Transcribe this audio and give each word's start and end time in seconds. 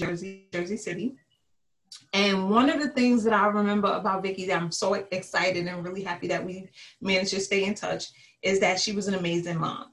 Jersey, 0.00 0.46
Jersey 0.52 0.76
City. 0.76 1.16
And 2.12 2.50
one 2.50 2.70
of 2.70 2.80
the 2.80 2.88
things 2.88 3.24
that 3.24 3.32
I 3.32 3.46
remember 3.46 3.88
about 3.88 4.22
Vicky 4.22 4.46
that 4.46 4.60
I'm 4.60 4.72
so 4.72 4.94
excited 4.94 5.66
and 5.66 5.84
really 5.84 6.02
happy 6.02 6.28
that 6.28 6.44
we 6.44 6.68
managed 7.00 7.30
to 7.30 7.40
stay 7.40 7.64
in 7.64 7.74
touch 7.74 8.06
is 8.42 8.60
that 8.60 8.80
she 8.80 8.92
was 8.92 9.08
an 9.08 9.14
amazing 9.14 9.58
mom. 9.58 9.86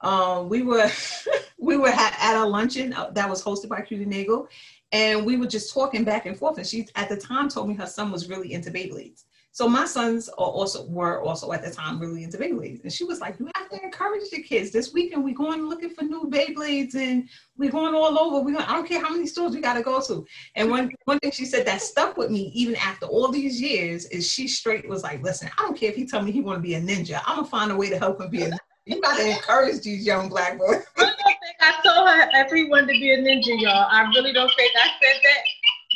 Um, 0.00 0.48
we 0.48 0.62
were 0.62 0.90
we 1.58 1.76
were 1.76 1.88
at, 1.88 2.34
a 2.36 2.44
luncheon 2.44 2.92
uh, 2.94 3.10
that 3.10 3.28
was 3.28 3.42
hosted 3.42 3.68
by 3.68 3.82
Cutie 3.82 4.06
Nagel, 4.06 4.48
and 4.92 5.26
we 5.26 5.36
were 5.36 5.46
just 5.46 5.74
talking 5.74 6.04
back 6.04 6.26
and 6.26 6.38
forth. 6.38 6.56
And 6.56 6.66
she 6.66 6.88
at 6.94 7.08
the 7.08 7.16
time 7.16 7.48
told 7.48 7.68
me 7.68 7.74
her 7.74 7.86
son 7.86 8.10
was 8.10 8.28
really 8.28 8.52
into 8.52 8.70
Beyblades. 8.70 9.24
So 9.52 9.68
my 9.68 9.84
sons 9.84 10.28
are 10.28 10.46
also 10.46 10.86
were 10.86 11.20
also 11.22 11.52
at 11.52 11.64
the 11.64 11.70
time 11.70 11.98
really 11.98 12.22
into 12.22 12.38
Beyblades, 12.38 12.82
and 12.84 12.92
she 12.92 13.04
was 13.04 13.20
like, 13.20 13.38
"You 13.40 13.50
have 13.56 13.68
to 13.70 13.82
encourage 13.82 14.30
your 14.30 14.42
kids. 14.42 14.70
This 14.70 14.92
weekend 14.92 15.24
we're 15.24 15.34
going 15.34 15.68
looking 15.68 15.90
for 15.90 16.04
new 16.04 16.30
Beyblades, 16.30 16.94
and 16.94 17.28
we're 17.58 17.70
going 17.70 17.94
all 17.94 18.16
over. 18.16 18.44
We 18.44 18.56
I 18.56 18.72
don't 18.72 18.88
care 18.88 19.02
how 19.02 19.10
many 19.10 19.26
stores 19.26 19.52
we 19.54 19.60
got 19.60 19.74
to 19.74 19.82
go 19.82 20.00
to." 20.02 20.24
And 20.54 20.70
one 20.70 20.92
one 21.04 21.18
thing 21.18 21.32
she 21.32 21.44
said 21.44 21.66
that 21.66 21.82
stuck 21.82 22.16
with 22.16 22.30
me 22.30 22.52
even 22.54 22.76
after 22.76 23.06
all 23.06 23.28
these 23.28 23.60
years 23.60 24.06
is 24.06 24.30
she 24.30 24.46
straight 24.46 24.88
was 24.88 25.02
like, 25.02 25.22
"Listen, 25.22 25.50
I 25.58 25.62
don't 25.62 25.76
care 25.76 25.90
if 25.90 25.96
he 25.96 26.06
tell 26.06 26.22
me 26.22 26.30
he 26.30 26.40
want 26.40 26.58
to 26.58 26.62
be 26.62 26.74
a 26.74 26.80
ninja. 26.80 27.20
I'm 27.26 27.36
gonna 27.36 27.48
find 27.48 27.72
a 27.72 27.76
way 27.76 27.90
to 27.90 27.98
help 27.98 28.20
him 28.20 28.30
be 28.30 28.42
a 28.42 28.50
ninja. 28.50 28.58
You 28.86 29.00
gotta 29.00 29.28
encourage 29.30 29.82
these 29.82 30.06
young 30.06 30.28
black 30.28 30.58
boys." 30.58 30.84
I 30.96 31.02
don't 31.02 31.16
think 31.16 31.56
I 31.60 31.80
told 31.84 32.08
her 32.08 32.30
everyone 32.34 32.86
to 32.86 32.92
be 32.92 33.12
a 33.12 33.18
ninja, 33.18 33.60
y'all. 33.60 33.88
I 33.90 34.08
really 34.14 34.32
don't 34.32 34.50
think 34.56 34.72
I 34.76 34.88
said 35.02 35.20
that. 35.24 35.40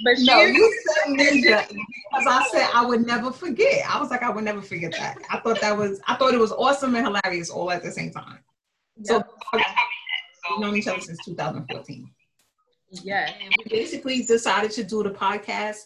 But 0.03 0.15
no, 0.19 0.41
you 0.41 0.83
said 0.87 1.15
ninja 1.15 1.69
because 1.69 2.27
I 2.27 2.49
said 2.51 2.69
I 2.75 2.85
would 2.85 3.07
never 3.07 3.31
forget. 3.31 3.85
I 3.89 4.01
was 4.01 4.11
like, 4.11 4.23
I 4.23 4.31
would 4.31 4.45
never 4.45 4.61
forget 4.61 4.93
that. 4.93 5.19
I 5.31 5.39
thought 5.39 5.61
that 5.61 5.77
was, 5.77 6.01
I 6.09 6.17
thought 6.17 6.35
it 6.35 6.41
was 6.41 6.53
awesome 6.53 6.97
and 6.97 7.07
hilarious 7.07 7.51
all 7.51 7.71
at 7.71 7.83
the 7.83 7.93
same 7.93 8.11
time. 8.11 8.39
So 9.03 9.23
we've 9.53 10.61
known 10.61 10.77
each 10.77 10.89
other 10.89 11.01
since 11.01 11.19
2014. 11.25 12.11
Yeah. 13.03 13.31
And 13.41 13.55
we 13.59 13.69
basically 13.69 14.23
decided 14.23 14.71
to 14.73 14.85
do 14.85 15.03
the 15.03 15.11
podcast 15.11 15.83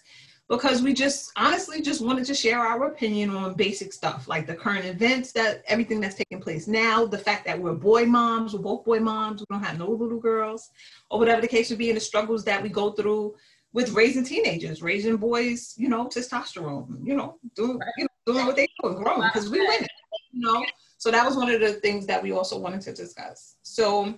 because 0.49 0.81
we 0.81 0.95
just 0.95 1.31
honestly 1.37 1.83
just 1.83 2.01
wanted 2.01 2.25
to 2.25 2.35
share 2.35 2.59
our 2.59 2.89
opinion 2.89 3.31
on 3.31 3.55
basic 3.55 3.93
stuff 3.93 4.27
like 4.29 4.47
the 4.47 4.55
current 4.55 4.85
events 4.85 5.33
that 5.33 5.63
everything 5.67 6.01
that's 6.01 6.15
taking 6.15 6.41
place 6.41 6.67
now 6.67 7.05
the 7.05 7.19
fact 7.19 7.45
that 7.45 7.59
we're 7.59 7.75
boy 7.75 8.07
moms 8.07 8.55
we're 8.55 8.61
both 8.61 8.85
boy 8.85 8.99
moms 8.99 9.41
we 9.41 9.47
don't 9.51 9.63
have 9.63 9.79
no 9.79 9.91
little 9.91 10.19
girls 10.19 10.71
or 11.11 11.19
whatever 11.19 11.43
the 11.43 11.49
case 11.49 11.69
would 11.69 11.79
be 11.79 11.91
and 11.91 11.97
the 11.97 12.01
struggles 12.01 12.45
that 12.45 12.63
we 12.63 12.71
go 12.71 12.93
through 12.93 13.35
with 13.73 13.91
raising 13.93 14.25
teenagers 14.25 14.83
raising 14.83 15.17
boys 15.17 15.75
you 15.77 15.89
know 15.89 16.07
testosterone 16.07 17.05
you 17.05 17.15
know 17.15 17.39
doing, 17.55 17.79
you 17.97 18.05
know, 18.05 18.33
doing 18.33 18.47
what 18.47 18.57
they 18.57 18.69
do 18.83 18.95
growing 18.95 19.23
because 19.23 19.49
we 19.51 19.61
win 19.61 19.87
you 20.33 20.41
know 20.41 20.65
so 20.97 21.11
that 21.11 21.25
was 21.25 21.37
one 21.37 21.51
of 21.51 21.61
the 21.61 21.75
things 21.75 22.07
that 22.07 22.23
we 22.23 22.33
also 22.33 22.59
wanted 22.59 22.81
to 22.81 22.93
discuss 22.93 23.57
so 23.63 24.15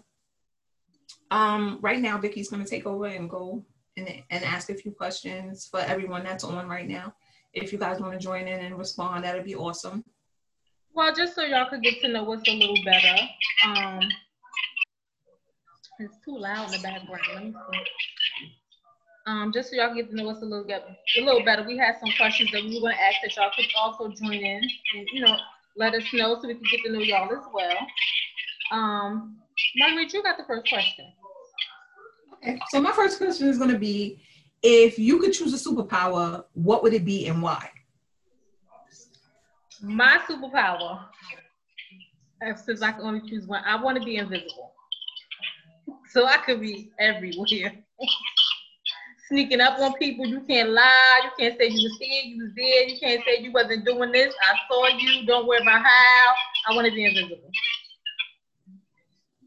um 1.30 1.78
right 1.80 2.00
now 2.00 2.16
vicky's 2.16 2.48
going 2.48 2.62
to 2.62 2.68
take 2.68 2.86
over 2.86 3.06
and 3.06 3.28
go 3.28 3.64
and, 3.96 4.22
and 4.30 4.44
ask 4.44 4.70
a 4.70 4.74
few 4.74 4.92
questions 4.92 5.68
for 5.70 5.80
everyone 5.80 6.24
that's 6.24 6.44
on 6.44 6.68
right 6.68 6.88
now. 6.88 7.14
If 7.52 7.72
you 7.72 7.78
guys 7.78 8.00
want 8.00 8.12
to 8.12 8.18
join 8.18 8.46
in 8.46 8.60
and 8.60 8.78
respond, 8.78 9.24
that'd 9.24 9.44
be 9.44 9.54
awesome. 9.54 10.04
Well, 10.94 11.14
just 11.14 11.34
so 11.34 11.42
y'all 11.42 11.68
could 11.68 11.82
get 11.82 12.00
to 12.02 12.08
know 12.08 12.32
us 12.32 12.42
a 12.46 12.52
little 12.52 12.78
better. 12.84 13.16
Um, 13.66 14.00
it's 15.98 16.16
too 16.24 16.38
loud 16.38 16.72
in 16.72 16.80
the 16.80 16.82
background. 16.82 17.54
Let 19.30 19.36
me 19.36 19.42
see. 19.42 19.44
Um, 19.44 19.52
just 19.52 19.70
so 19.70 19.76
y'all 19.76 19.94
get 19.94 20.10
to 20.10 20.16
know 20.16 20.30
us 20.30 20.42
a 20.42 20.44
little 20.44 20.64
bit, 20.66 20.84
a 21.18 21.20
little 21.20 21.44
better. 21.44 21.62
We 21.62 21.76
had 21.76 21.96
some 22.00 22.10
questions 22.16 22.50
that 22.52 22.62
we 22.62 22.74
were 22.74 22.80
going 22.80 22.94
to 22.94 23.02
ask 23.02 23.16
that 23.22 23.36
y'all 23.36 23.50
could 23.54 23.66
also 23.78 24.08
join 24.08 24.34
in 24.34 24.62
and 24.94 25.08
you 25.12 25.20
know 25.20 25.36
let 25.76 25.94
us 25.94 26.04
know 26.12 26.40
so 26.40 26.48
we 26.48 26.54
can 26.54 26.62
get 26.70 26.80
to 26.86 26.92
know 26.92 27.00
y'all 27.00 27.30
as 27.32 27.44
well. 27.52 27.76
Um, 28.72 29.36
Marguerite, 29.76 30.12
you 30.12 30.22
got 30.22 30.36
the 30.36 30.44
first 30.44 30.68
question. 30.68 31.12
Okay. 32.42 32.58
So 32.70 32.80
my 32.80 32.92
first 32.92 33.18
question 33.18 33.48
is 33.48 33.58
going 33.58 33.70
to 33.70 33.78
be, 33.78 34.20
if 34.62 34.98
you 34.98 35.18
could 35.18 35.32
choose 35.32 35.52
a 35.54 35.70
superpower, 35.70 36.44
what 36.54 36.82
would 36.82 36.94
it 36.94 37.04
be 37.04 37.26
and 37.26 37.42
why? 37.42 37.70
My 39.82 40.18
superpower, 40.28 41.04
since 42.64 42.82
I 42.82 42.92
can 42.92 43.02
only 43.02 43.28
choose 43.28 43.46
one, 43.46 43.62
I 43.64 43.80
want 43.82 43.98
to 43.98 44.04
be 44.04 44.16
invisible. 44.16 44.72
So 46.12 46.26
I 46.26 46.38
could 46.38 46.60
be 46.60 46.90
everywhere. 46.98 47.72
Sneaking 49.30 49.60
up 49.60 49.78
on 49.78 49.92
people, 49.94 50.26
you 50.26 50.40
can't 50.40 50.70
lie, 50.70 51.20
you 51.22 51.30
can't 51.38 51.56
say 51.56 51.68
you 51.68 51.88
was 51.88 51.98
here, 52.00 52.22
you 52.24 52.42
was 52.42 52.52
there, 52.56 52.88
you 52.88 52.98
can't 52.98 53.22
say 53.24 53.40
you 53.40 53.52
wasn't 53.52 53.84
doing 53.84 54.10
this. 54.10 54.34
I 54.42 54.56
saw 54.68 54.88
you, 54.88 55.24
don't 55.24 55.46
worry 55.46 55.62
about 55.62 55.84
how. 55.84 56.34
I 56.68 56.74
want 56.74 56.88
to 56.88 56.92
be 56.92 57.04
invisible. 57.04 57.50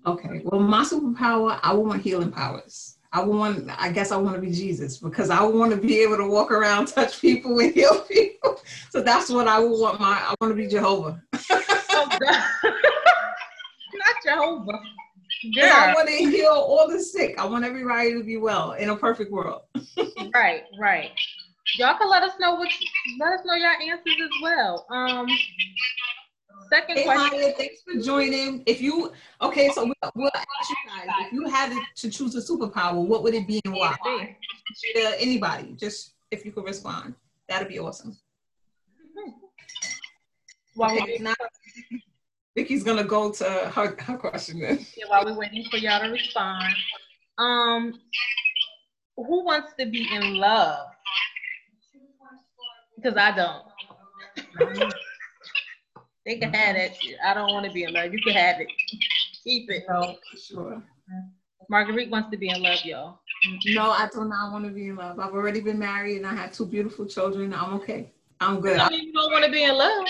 Okay. 0.06 0.42
Well, 0.46 0.62
my 0.62 0.84
superpower, 0.84 1.60
I 1.62 1.74
want 1.74 2.02
healing 2.02 2.32
powers. 2.32 2.98
I 3.12 3.24
want, 3.24 3.70
I 3.78 3.92
guess 3.92 4.12
I 4.12 4.16
want 4.16 4.36
to 4.36 4.42
be 4.42 4.52
Jesus 4.52 4.98
because 4.98 5.30
I 5.30 5.44
want 5.44 5.72
to 5.72 5.78
be 5.78 6.02
able 6.02 6.16
to 6.18 6.28
walk 6.28 6.52
around, 6.52 6.88
touch 6.88 7.20
people, 7.20 7.60
and 7.60 7.74
heal 7.74 8.00
people. 8.02 8.62
So 8.90 9.02
that's 9.02 9.30
what 9.30 9.50
I 9.50 9.60
would 9.60 9.80
want 9.80 10.00
my, 10.00 10.18
I 10.18 10.34
want 10.40 10.52
to 10.52 10.56
be 10.56 10.68
Jehovah. 10.68 11.22
oh, 11.52 12.18
Not 13.94 14.16
Jehovah. 14.26 14.80
Yeah. 15.44 15.92
I 15.92 15.94
want 15.94 16.08
to 16.08 16.16
heal 16.16 16.52
all 16.52 16.90
the 16.90 17.00
sick. 17.00 17.38
I 17.38 17.46
want 17.46 17.66
everybody 17.66 18.14
to 18.14 18.24
be 18.24 18.38
well 18.38 18.74
in 18.74 18.90
a 18.90 18.96
perfect 18.96 19.32
world. 19.32 19.64
right, 20.34 20.64
right. 20.80 21.12
Y'all 21.78 21.98
can 21.98 22.10
let 22.10 22.24
us 22.24 22.34
know 22.40 22.56
what, 22.56 22.70
let 23.20 23.34
us 23.34 23.46
know 23.46 23.56
your 23.56 23.72
answers 23.72 24.16
as 24.22 24.30
well. 24.42 24.86
Um, 24.90 25.28
Second 26.70 26.98
hey, 26.98 27.04
question. 27.04 27.42
Maya, 27.42 27.54
thanks 27.58 27.82
for 27.82 28.02
joining. 28.02 28.64
If 28.66 28.82
you 28.82 29.12
okay, 29.42 29.70
so 29.70 29.86
we'll, 29.86 30.12
we'll, 30.16 30.32
ask 30.34 30.70
you 30.70 30.76
guys 30.88 31.08
if 31.22 31.34
you 31.34 31.48
had 31.48 31.72
to 31.98 32.10
choose 32.10 32.36
a 32.36 32.42
superpower, 32.42 33.06
what 33.06 33.22
would 33.24 33.34
it 33.34 33.48
be 33.48 33.62
and 33.66 33.76
why? 33.76 33.96
Uh, 34.04 35.12
anybody, 35.20 35.74
just 35.74 36.14
if 36.32 36.46
you 36.46 36.52
could 36.52 36.66
respond, 36.66 37.16
that'd 37.48 37.68
be 37.68 37.80
awesome. 37.80 38.18
While 40.76 40.98
okay, 41.00 41.18
now, 41.20 41.36
Vicky's 42.56 42.84
gonna 42.84 43.04
go 43.04 43.32
to 43.32 43.44
her, 43.44 43.96
her 44.00 44.18
question 44.18 44.60
then. 44.60 44.86
Yeah, 44.98 45.06
while 45.08 45.26
we're 45.26 45.38
waiting 45.38 45.66
for 45.70 45.78
y'all 45.78 46.02
to 46.02 46.10
respond. 46.10 46.64
Um, 47.38 47.94
who 49.18 49.44
wants 49.44 49.74
to 49.80 49.86
be 49.86 50.08
in 50.14 50.36
love? 50.36 50.88
Because 52.96 53.18
I 53.18 53.36
don't. 53.36 54.94
They 56.26 56.38
can 56.38 56.54
have 56.54 56.76
that 56.76 56.96
shit. 57.02 57.18
I 57.26 57.34
don't 57.34 57.52
want 57.52 57.66
to 57.66 57.72
be 57.72 57.84
in 57.84 57.94
love. 57.94 58.14
You 58.14 58.20
can 58.22 58.34
have 58.34 58.62
it. 58.62 58.68
Keep 59.44 59.70
it. 59.72 59.84
No, 59.90 60.16
sure. 60.38 60.82
Marguerite 61.70 62.10
wants 62.10 62.30
to 62.32 62.38
be 62.38 62.50
in 62.50 62.62
love, 62.62 62.80
y'all. 62.86 63.20
No, 63.68 63.92
I 63.92 64.08
do 64.12 64.24
not 64.24 64.52
want 64.52 64.66
to 64.66 64.72
be 64.72 64.88
in 64.88 64.96
love. 64.96 65.20
I've 65.20 65.34
already 65.34 65.60
been 65.60 65.80
married 65.80 66.18
and 66.18 66.26
I 66.26 66.34
have 66.34 66.54
two 66.54 66.66
beautiful 66.66 67.06
children. 67.06 67.54
I'm 67.54 67.74
okay. 67.76 68.12
I'm 68.40 68.62
good. 68.62 68.80
I 68.80 68.90
mean, 68.90 69.08
you 69.08 69.14
don't 69.14 69.32
want 69.32 69.44
to 69.46 69.52
be 69.52 69.64
in 69.64 69.76
love. 69.76 70.08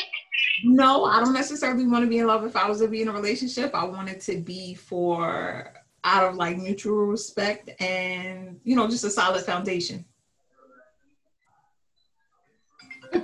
No, 0.63 1.05
I 1.05 1.19
don't 1.19 1.33
necessarily 1.33 1.85
want 1.85 2.03
to 2.03 2.09
be 2.09 2.19
in 2.19 2.27
love. 2.27 2.45
If 2.45 2.55
I 2.55 2.67
was 2.67 2.79
to 2.79 2.87
be 2.87 3.01
in 3.01 3.07
a 3.07 3.11
relationship, 3.11 3.73
I 3.73 3.83
want 3.85 4.09
it 4.09 4.21
to 4.21 4.37
be 4.37 4.73
for 4.73 5.73
out 6.03 6.29
of 6.29 6.35
like 6.35 6.57
mutual 6.57 7.05
respect 7.05 7.69
and 7.81 8.59
you 8.63 8.75
know 8.75 8.89
just 8.89 9.03
a 9.03 9.09
solid 9.09 9.43
foundation. 9.43 10.05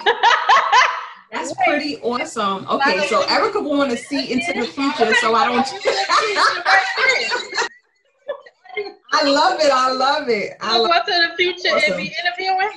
That's 1.32 1.54
pretty 1.66 1.98
awesome. 1.98 2.68
Okay, 2.68 3.08
so 3.08 3.22
Erica 3.28 3.60
will 3.60 3.78
want 3.78 3.92
to 3.92 3.98
see 3.98 4.32
into 4.32 4.54
the 4.54 4.66
future, 4.66 5.14
so 5.16 5.36
I 5.36 5.46
don't. 5.46 5.68
I 9.12 9.24
love 9.24 9.60
it. 9.60 9.72
I 9.72 9.92
love 9.92 10.30
it. 10.30 10.56
I 10.62 10.78
love 10.78 11.06
to 11.06 11.28
the 11.30 11.36
future 11.36 11.76
awesome. 11.76 11.94
and 11.94 12.02
be 12.02 12.14
interviewing. 12.24 12.70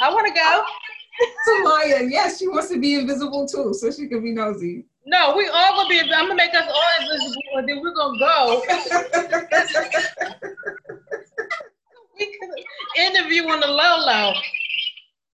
I 0.00 0.12
want 0.12 0.26
to 0.26 0.32
go. 0.32 0.64
Samaya, 1.48 2.10
yes, 2.10 2.38
she 2.38 2.48
wants 2.48 2.68
to 2.70 2.78
be 2.80 2.94
invisible 2.94 3.46
too, 3.46 3.72
so 3.74 3.90
she 3.90 4.06
can 4.08 4.22
be 4.22 4.32
nosy. 4.32 4.84
No, 5.04 5.36
we 5.36 5.46
all 5.48 5.76
gonna 5.76 5.88
be. 5.88 6.00
I'm 6.00 6.26
gonna 6.26 6.34
make 6.34 6.54
us 6.54 6.68
all 6.68 6.82
invisible, 7.00 7.42
and 7.54 7.68
then 7.68 7.80
we're 7.80 7.94
gonna 7.94 8.18
go. 8.18 8.62
we 12.18 12.26
can 12.26 12.50
interview 12.98 13.44
on 13.48 13.60
the 13.60 13.68
low 13.68 13.98
low. 13.98 14.32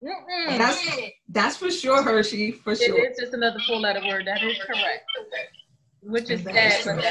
Mm-mm. 0.05 0.58
That's 0.58 0.88
that's 1.29 1.56
for 1.56 1.70
sure, 1.70 2.02
Hershey. 2.02 2.52
For 2.52 2.75
sure. 2.76 2.99
It 2.99 3.12
is 3.12 3.19
just 3.19 3.35
another 3.35 3.61
four 3.67 3.78
letter 3.78 4.06
word. 4.06 4.26
That 4.26 4.43
is 4.43 4.58
correct. 4.58 5.05
Which 6.02 6.28
is 6.31 6.43
sad. 6.43 7.02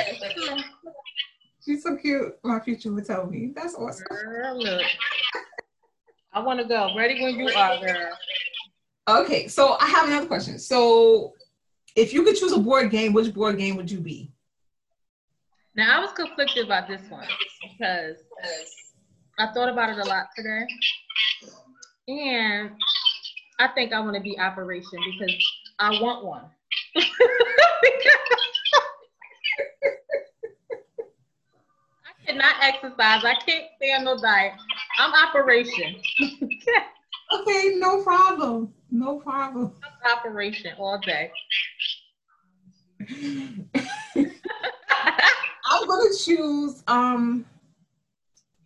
She's 1.65 1.83
so 1.83 1.95
cute. 1.95 2.37
My 2.43 2.59
future 2.59 2.91
would 2.91 3.05
tell 3.05 3.27
me. 3.27 3.53
That's 3.55 3.75
awesome. 3.75 4.05
Girl, 4.09 4.57
look. 4.57 4.81
I 6.33 6.39
want 6.39 6.59
to 6.59 6.65
go. 6.65 6.95
Ready 6.97 7.21
when 7.21 7.39
you 7.39 7.47
are, 7.49 7.79
girl. 7.79 8.11
Okay, 9.19 9.47
so 9.47 9.75
I 9.79 9.87
have 9.87 10.07
another 10.07 10.25
question. 10.25 10.57
So, 10.57 11.33
if 11.95 12.13
you 12.13 12.23
could 12.23 12.37
choose 12.37 12.53
a 12.53 12.59
board 12.59 12.89
game, 12.91 13.11
which 13.11 13.33
board 13.33 13.57
game 13.57 13.75
would 13.75 13.91
you 13.91 13.99
be? 13.99 14.31
Now, 15.75 15.97
I 15.97 16.01
was 16.01 16.11
conflicted 16.13 16.65
about 16.65 16.87
this 16.87 17.01
one 17.09 17.27
because 17.61 18.17
I 19.37 19.51
thought 19.53 19.69
about 19.69 19.89
it 19.89 19.97
a 19.97 20.07
lot 20.07 20.27
today. 20.35 20.65
And 22.07 22.71
I 23.59 23.67
think 23.69 23.91
I 23.91 23.99
want 23.99 24.15
to 24.15 24.21
be 24.21 24.39
operation 24.39 24.99
because 25.11 25.35
I 25.79 26.01
want 26.01 26.25
one. 26.25 26.43
I 26.95 27.03
cannot 32.25 32.55
exercise. 32.61 33.25
I 33.25 33.35
can't 33.45 33.65
stay 33.75 33.93
on 33.93 34.05
no 34.05 34.17
diet. 34.21 34.53
I'm 34.99 35.13
operation. 35.13 35.95
okay, 37.33 37.75
no 37.75 38.03
problem. 38.03 38.73
No 38.89 39.19
problem. 39.19 39.73
Operation 40.17 40.73
all 40.77 40.99
day. 40.99 41.31
I'm 45.71 45.87
gonna 45.87 46.13
choose. 46.17 46.83
Um, 46.87 47.45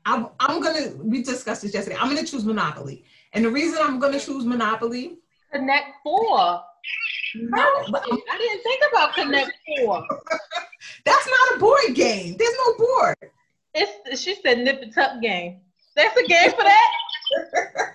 I'm 0.06 0.28
I'm 0.40 0.62
gonna. 0.62 0.92
We 0.98 1.24
discussed 1.24 1.62
this 1.62 1.74
yesterday. 1.74 1.98
I'm 2.00 2.10
gonna 2.10 2.26
choose 2.26 2.46
Monopoly, 2.46 3.04
and 3.34 3.46
the 3.46 3.50
reason 3.50 3.80
I'm 3.82 4.00
gonna 4.00 4.20
choose 4.20 4.46
Monopoly. 4.46 5.18
Connect 5.52 5.90
Four. 6.04 6.62
No, 7.36 7.84
but 7.92 8.04
I 8.32 8.38
didn't 8.38 8.64
think 8.64 8.82
about 8.92 9.14
Connect 9.14 9.52
Four. 9.78 10.06
That's 11.06 11.28
not 11.28 11.56
a 11.56 11.60
board 11.60 11.94
game. 11.94 12.36
There's 12.38 12.56
no 12.66 12.78
board. 12.78 13.16
It's 13.74 14.22
she 14.22 14.36
said 14.36 14.60
nip 14.60 14.82
it 14.82 14.94
tuck 14.94 15.22
game. 15.22 15.62
That's 15.96 16.18
a 16.18 16.28
game 16.28 16.52
for 16.52 16.64
that. 16.64 16.92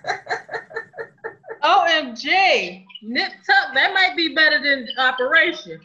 OMG, 1.91 2.85
nip 3.03 3.31
tuck. 3.45 3.73
That 3.73 3.93
might 3.93 4.15
be 4.15 4.33
better 4.33 4.61
than 4.61 4.87
Operation. 4.97 5.79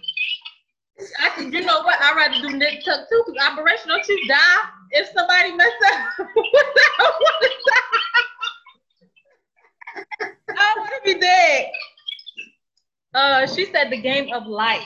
I 1.20 1.28
can, 1.30 1.52
you 1.52 1.62
know 1.62 1.82
what? 1.82 2.00
I'd 2.00 2.16
rather 2.16 2.40
do 2.40 2.56
nip 2.56 2.82
tuck 2.84 3.08
too, 3.08 3.22
because 3.26 3.42
Operation, 3.46 3.88
don't 3.88 4.08
you 4.08 4.28
die 4.28 4.62
if 4.92 5.08
somebody 5.14 5.52
mess 5.52 5.72
up? 5.92 5.98
I 10.58 10.74
want 10.78 10.90
to 10.90 11.00
be 11.04 11.20
dead. 11.20 11.66
Uh, 13.14 13.46
she 13.46 13.66
said 13.66 13.90
the 13.90 14.00
game 14.00 14.32
of 14.32 14.46
life. 14.46 14.82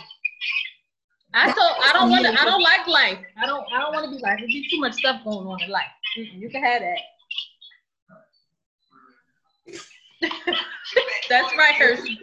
I 1.32 1.46
told 1.46 1.58
I 1.58 1.92
don't 1.92 2.10
want 2.10 2.26
to. 2.26 2.32
I 2.32 2.44
don't 2.44 2.62
like 2.62 2.86
life. 2.88 3.18
I 3.40 3.46
don't. 3.46 3.64
I 3.72 3.78
don't 3.78 3.94
want 3.94 4.04
to 4.06 4.10
be 4.10 4.18
life. 4.20 4.38
There'd 4.38 4.48
be 4.48 4.66
too 4.68 4.80
much 4.80 4.94
stuff 4.94 5.22
going 5.24 5.46
on 5.46 5.62
in 5.62 5.70
life. 5.70 5.86
You 6.16 6.50
can 6.50 6.62
have 6.62 6.80
that. 6.82 6.98
That's 11.30 11.56
right, 11.56 11.74
Hershey. 11.74 12.18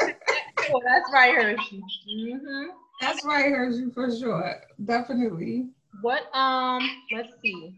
oh, 0.00 0.80
that's 0.84 1.12
right, 1.12 1.34
Hershey. 1.34 1.82
Mm-hmm. 2.08 2.64
That's 3.00 3.24
right, 3.24 3.52
Hershey, 3.52 3.90
for 3.92 4.10
sure. 4.16 4.54
Definitely. 4.82 5.68
What? 6.00 6.34
Um. 6.34 6.88
Let's 7.12 7.34
see. 7.42 7.76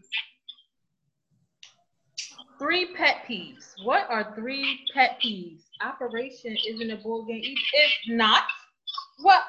Three 2.59 2.93
pet 2.95 3.17
peeves. 3.29 3.73
What 3.83 4.07
are 4.09 4.33
three 4.35 4.79
pet 4.93 5.19
peeves? 5.23 5.63
Operation 5.81 6.55
isn't 6.67 6.91
a 6.91 6.97
board 6.97 7.27
game. 7.27 7.43
If 7.73 7.91
not, 8.15 8.43
what 9.19 9.43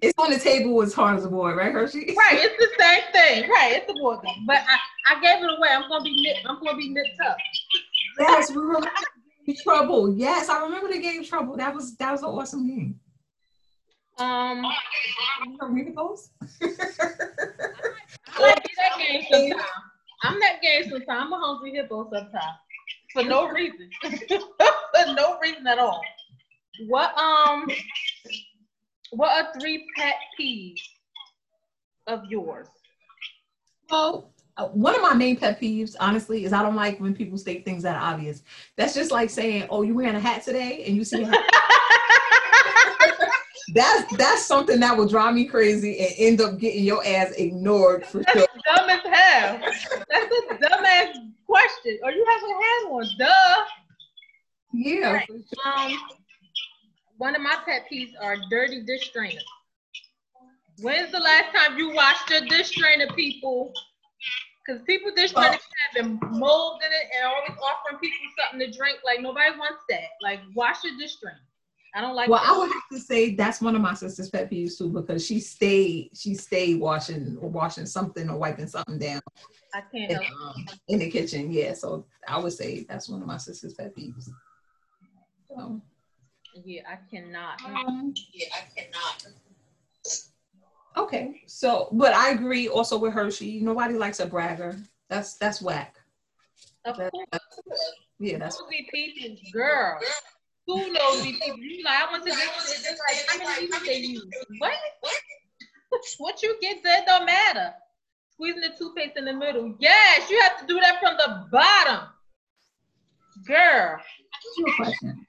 it's 0.00 0.14
on 0.18 0.30
the 0.30 0.38
table 0.38 0.80
as 0.82 0.94
hard 0.94 1.18
as 1.18 1.24
a 1.26 1.28
board, 1.28 1.56
right, 1.56 1.72
Hershey? 1.72 2.14
Right, 2.16 2.38
it's 2.38 2.56
the 2.58 2.82
same 2.82 3.02
thing. 3.12 3.50
Right, 3.50 3.72
it's 3.76 3.90
a 3.90 3.94
board 3.94 4.20
game. 4.24 4.44
But 4.46 4.58
I, 4.58 5.14
I 5.14 5.20
gave 5.20 5.44
it 5.44 5.50
away. 5.58 5.68
I'm 5.70 5.88
gonna 5.88 6.04
be 6.04 6.34
I'm 6.46 6.62
gonna 6.64 6.76
be 6.76 6.88
nipped 6.88 7.20
up. 7.26 7.36
Yes, 8.18 8.50
we 8.50 8.58
remember 8.58 8.88
Trouble. 9.62 10.14
Yes, 10.14 10.48
I 10.48 10.62
remember 10.62 10.92
the 10.92 11.00
game 11.00 11.24
Trouble. 11.24 11.56
That 11.56 11.74
was 11.74 11.96
that 11.96 12.12
was 12.12 12.22
an 12.22 12.28
awesome 12.28 12.66
game. 12.68 13.00
Um, 14.18 14.64
read 15.62 15.96
those. 15.96 16.30
I 16.62 16.66
might 18.38 18.62
be 18.62 18.70
that 18.76 18.98
game 18.98 19.22
sometime. 19.30 19.66
I'm 20.22 20.40
that 20.40 20.60
game 20.62 20.90
sometime. 20.90 21.26
I'm 21.26 21.32
a 21.32 21.38
hungry 21.38 21.72
hippo 21.72 22.08
sometimes 22.10 22.58
for 23.12 23.24
no 23.24 23.48
reason. 23.48 23.90
for 24.02 25.14
no 25.14 25.38
reason 25.40 25.66
at 25.66 25.78
all. 25.78 26.02
What 26.88 27.16
um 27.18 27.66
what 29.10 29.30
are 29.30 29.60
three 29.60 29.86
pet 29.96 30.14
peeves 30.38 30.80
of 32.06 32.24
yours? 32.28 32.68
Well, 33.90 34.32
one 34.68 34.94
of 34.94 35.02
my 35.02 35.14
main 35.14 35.36
pet 35.36 35.60
peeves, 35.60 35.96
honestly, 36.00 36.44
is 36.44 36.52
I 36.52 36.62
don't 36.62 36.76
like 36.76 37.00
when 37.00 37.14
people 37.14 37.38
state 37.38 37.64
things 37.64 37.82
that 37.82 37.96
are 37.96 38.12
obvious. 38.12 38.42
That's 38.76 38.94
just 38.94 39.10
like 39.10 39.30
saying, 39.30 39.66
"Oh, 39.70 39.82
you 39.82 39.94
wearing 39.94 40.16
a 40.16 40.20
hat 40.20 40.42
today?" 40.42 40.84
and 40.86 40.96
you 40.96 41.04
see. 41.04 41.24
that's 43.74 44.16
that's 44.16 44.44
something 44.44 44.80
that 44.80 44.96
will 44.96 45.06
drive 45.06 45.34
me 45.34 45.44
crazy 45.44 46.00
and 46.00 46.12
end 46.18 46.40
up 46.40 46.58
getting 46.58 46.82
your 46.84 47.06
ass 47.06 47.30
ignored 47.32 48.04
for 48.04 48.22
that's 48.22 48.32
sure. 48.32 48.48
Dumb 48.66 48.90
as 48.90 49.00
hell. 49.02 49.60
That's 49.60 50.26
a 50.26 50.56
dumbass 50.56 51.12
question. 51.46 52.00
Or 52.02 52.10
you 52.10 52.26
have 52.28 52.42
a 52.42 52.46
hat 52.46 52.90
on? 52.90 53.06
Duh. 53.18 53.64
Yeah. 54.72 55.12
Right. 55.12 55.28
Sure. 55.28 55.38
Um, 55.64 55.96
one 57.18 57.36
of 57.36 57.42
my 57.42 57.56
pet 57.64 57.86
peeves 57.92 58.14
are 58.20 58.36
dirty 58.50 58.82
dish 58.82 59.10
strainers. 59.10 59.44
When's 60.80 61.12
the 61.12 61.18
last 61.18 61.54
time 61.54 61.76
you 61.76 61.92
washed 61.92 62.30
your 62.30 62.46
dish 62.46 62.68
strainer, 62.68 63.06
people? 63.14 63.74
Because 64.66 64.82
people 64.82 65.10
just 65.10 65.16
dish 65.16 65.30
strainers 65.30 65.60
have 65.92 66.04
been 66.04 66.18
mold 66.38 66.82
in 66.84 66.92
it 66.92 67.08
and 67.16 67.26
always 67.26 67.58
offering 67.62 67.98
people 67.98 68.18
something 68.38 68.60
to 68.60 68.76
drink. 68.76 68.98
Like 69.04 69.20
nobody 69.20 69.56
wants 69.58 69.82
that. 69.88 70.10
Like 70.22 70.40
wash 70.54 70.84
your 70.84 70.96
dish 70.98 71.16
strainer. 71.16 71.38
I 71.94 72.00
don't 72.00 72.14
like. 72.14 72.28
Well, 72.28 72.40
that. 72.40 72.52
I 72.52 72.58
would 72.58 72.70
have 72.70 72.88
to 72.92 72.98
say 72.98 73.34
that's 73.34 73.60
one 73.60 73.74
of 73.74 73.82
my 73.82 73.94
sister's 73.94 74.30
pet 74.30 74.50
peeves 74.50 74.76
too 74.78 74.90
because 74.90 75.26
she 75.26 75.40
stayed 75.40 76.10
she 76.14 76.34
stayed 76.34 76.78
washing 76.78 77.38
or 77.40 77.48
washing 77.48 77.86
something 77.86 78.28
or 78.28 78.36
wiping 78.36 78.68
something 78.68 78.98
down. 78.98 79.20
I 79.74 79.82
can't 79.92 80.10
in, 80.10 80.18
um, 80.18 80.66
in 80.88 80.98
the 80.98 81.10
kitchen. 81.10 81.50
Yeah, 81.50 81.74
so 81.74 82.06
I 82.28 82.38
would 82.38 82.52
say 82.52 82.84
that's 82.88 83.08
one 83.08 83.22
of 83.22 83.26
my 83.26 83.38
sister's 83.38 83.74
pet 83.74 83.96
peeves. 83.96 84.28
So. 85.48 85.80
Yeah, 86.64 86.82
I 86.88 86.98
cannot. 87.08 87.64
Um, 87.64 88.12
yeah, 88.32 88.48
I 88.52 88.80
cannot. 88.80 89.26
Okay, 91.00 91.40
so 91.46 91.88
but 91.92 92.12
I 92.12 92.30
agree 92.30 92.68
also 92.68 92.98
with 92.98 93.14
Hershey. 93.14 93.60
Nobody 93.60 93.94
likes 93.94 94.20
a 94.20 94.26
bragger. 94.26 94.76
That's 95.08 95.36
that's 95.36 95.62
whack. 95.62 95.96
Of 96.84 96.98
that, 96.98 97.10
course. 97.10 97.26
That's, 97.32 97.92
yeah, 98.18 98.36
that's 98.36 98.60
nosy 98.60 98.86
people, 98.92 99.36
girl. 99.50 99.98
Who 100.66 100.92
knows 100.92 101.22
these 101.22 101.38
people? 101.40 101.58
You 101.58 101.82
like 101.84 101.98
I 101.98 102.10
want 102.10 102.24
to 102.24 102.30
this. 102.30 102.82
this 102.82 103.00
like 103.08 103.26
how 103.28 103.48
many 103.48 103.66
people 103.66 103.80
they 103.86 103.96
use? 103.96 104.26
What? 104.58 104.72
what 106.18 106.42
you 106.42 106.56
get 106.60 106.82
said 106.82 107.04
don't 107.06 107.24
matter. 107.24 107.72
Squeezing 108.32 108.60
the 108.60 108.70
toothpaste 108.78 109.16
in 109.16 109.24
the 109.24 109.32
middle. 109.32 109.74
Yes, 109.78 110.28
you 110.28 110.38
have 110.42 110.60
to 110.60 110.66
do 110.66 110.78
that 110.80 111.00
from 111.00 111.16
the 111.16 111.46
bottom, 111.50 112.08
girl. 113.46 113.96
Your 114.58 114.76
question. 114.76 115.26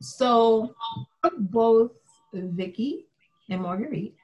So 0.00 0.74
both 1.38 1.90
Vicky 2.32 3.06
and 3.50 3.62
Marguerite. 3.62 4.14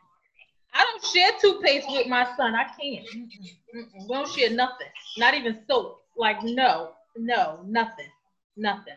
I 0.75 0.85
don't 0.85 1.05
share 1.05 1.31
toothpaste 1.41 1.87
with 1.91 2.07
my 2.09 2.27
son. 2.37 2.55
I 2.55 2.65
can't. 2.65 3.07
Mm-mm, 3.07 4.09
We 4.09 4.09
don't 4.09 4.29
share 4.29 4.51
nothing. 4.51 4.89
Not 5.17 5.35
even 5.35 5.61
soap. 5.69 6.01
Like 6.17 6.43
no, 6.43 6.93
no, 7.17 7.61
nothing, 7.65 8.07
nothing. 8.57 8.95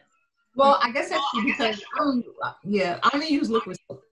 Well, 0.55 0.79
I 0.81 0.91
guess 0.91 1.09
that's 1.09 1.23
because 1.43 1.81
I 1.95 1.97
don't. 1.97 2.25
Yeah, 2.63 2.99
I 3.03 3.11
only 3.13 3.27
use 3.27 3.49
liquid 3.49 3.77
soap. 3.87 4.03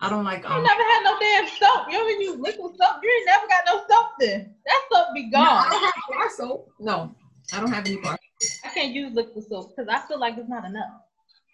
I 0.00 0.08
don't 0.10 0.24
like. 0.24 0.44
Um, 0.44 0.56
you 0.56 0.62
never 0.62 0.82
had 0.82 1.02
no 1.04 1.18
damn 1.20 1.48
soap. 1.48 1.86
You 1.90 1.98
only 1.98 2.24
use 2.24 2.38
liquid 2.38 2.76
soap. 2.76 2.96
You 3.02 3.10
ain't 3.18 3.26
never 3.26 3.46
got 3.46 3.62
no 3.66 3.84
soap 3.88 4.10
then. 4.18 4.54
That 4.66 4.82
soap 4.92 5.06
be 5.14 5.30
gone. 5.30 5.44
No, 5.44 5.50
I 5.50 5.68
don't 5.70 5.84
have 5.84 5.92
bar 6.10 6.30
soap. 6.36 6.72
No, 6.80 7.14
I 7.52 7.60
don't 7.60 7.70
have 7.72 7.86
any 7.86 7.96
bar. 7.98 8.18
I 8.64 8.68
can't 8.70 8.92
use 8.92 9.12
liquid 9.14 9.44
soap 9.48 9.76
because 9.76 9.88
I 9.88 10.06
feel 10.08 10.18
like 10.18 10.36
it's 10.38 10.48
not 10.48 10.64
enough. 10.64 10.90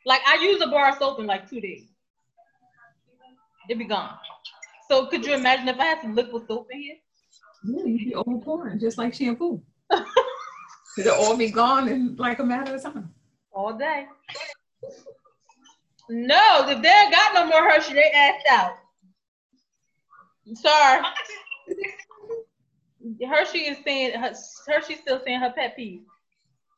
Like 0.07 0.23
I 0.27 0.37
use 0.43 0.63
a 0.63 0.67
bar 0.69 0.91
of 0.91 0.99
soap 0.99 1.21
in 1.21 1.27
like 1.27 1.49
two 1.49 1.61
days. 1.61 1.85
It'd 3.69 3.79
be 3.79 3.85
gone. 3.85 4.17
So 4.91 5.07
could 5.07 5.25
you 5.25 5.35
imagine 5.35 5.69
if 5.69 5.79
I 5.79 5.85
had 5.85 6.03
some 6.03 6.15
liquid 6.15 6.47
soap 6.47 6.69
in 6.73 6.81
here? 6.81 6.97
Yeah, 7.65 7.85
you'd 7.85 7.99
be 7.99 8.15
overpouring 8.15 8.81
just 8.81 8.99
like 8.99 9.15
shampoo. 9.15 9.61
It'll 10.99 11.15
all 11.15 11.37
be 11.37 11.51
gone 11.51 11.89
in 11.89 12.17
like 12.17 12.39
a 12.39 12.45
matter 12.45 12.75
of 12.75 12.83
time. 12.83 13.13
All 13.53 13.77
day. 13.77 14.07
No, 16.09 16.67
if 16.69 16.83
they 16.83 16.89
ain't 16.89 17.13
got 17.13 17.35
no 17.35 17.47
more 17.47 17.71
Hershey, 17.71 17.95
they 17.95 18.11
asked 18.15 18.47
out. 18.51 18.77
Sorry. 20.55 21.03
Hershey 23.29 23.59
is 23.59 23.79
saying 23.85 24.13
Hershey's 24.67 25.01
still 25.01 25.21
saying 25.25 25.41
her 25.41 25.51
pet 25.51 25.77
peeve. 25.77 26.03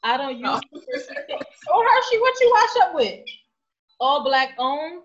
I 0.02 0.16
don't 0.16 0.36
use. 0.36 0.48
Oh, 0.48 0.60
oh 1.70 1.86
Hershey, 1.88 2.20
what 2.20 2.40
you 2.40 2.52
wash 2.54 2.88
up 2.88 2.94
with? 2.94 3.20
All 4.00 4.24
black 4.24 4.54
owned. 4.58 5.02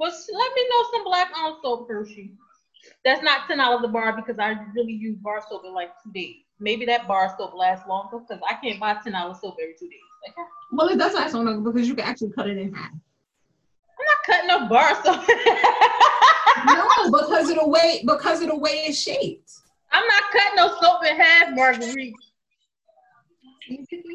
Well, 0.00 0.10
let 0.10 0.52
me 0.54 0.66
know 0.70 0.84
some 0.92 1.04
black 1.04 1.30
owned 1.36 1.56
soap, 1.62 1.86
Hershey. 1.86 2.32
That's 3.04 3.22
not 3.22 3.46
ten 3.46 3.58
dollars 3.58 3.84
a 3.84 3.88
bar 3.88 4.16
because 4.16 4.38
I 4.38 4.56
really 4.74 4.94
use 4.94 5.18
bar 5.18 5.42
soap 5.46 5.66
in 5.66 5.74
like 5.74 5.90
two 6.02 6.10
days. 6.10 6.36
Maybe 6.58 6.86
that 6.86 7.06
bar 7.06 7.34
soap 7.36 7.52
lasts 7.54 7.86
longer 7.86 8.18
because 8.20 8.42
I 8.48 8.54
can't 8.54 8.80
buy 8.80 8.96
ten 9.04 9.12
dollars 9.12 9.42
soap 9.42 9.56
every 9.60 9.74
two 9.78 9.90
days. 9.90 10.00
Okay. 10.30 10.42
Well, 10.72 10.88
it 10.88 10.96
does 10.96 11.12
last 11.12 11.34
longer 11.34 11.60
because 11.70 11.86
you 11.86 11.94
can 11.94 12.06
actually 12.06 12.32
cut 12.32 12.48
it 12.48 12.56
in 12.56 12.72
half. 12.72 12.92
I'm 12.92 14.06
not 14.06 14.22
cutting 14.24 14.48
no 14.48 14.68
bar 14.70 14.94
soap. 15.04 15.28
no, 16.66 17.10
because 17.10 17.50
of 17.50 17.56
the 17.56 17.68
way 17.68 18.02
because 18.06 18.40
of 18.40 18.48
the 18.48 18.56
way 18.56 18.84
it's 18.86 18.98
shaped. 18.98 19.52
I'm 19.92 20.06
not 20.06 20.22
cutting 20.32 20.56
no 20.56 20.68
soap 20.80 21.04
in 21.04 21.16
half, 21.20 21.54
Marguerite. 21.54 22.14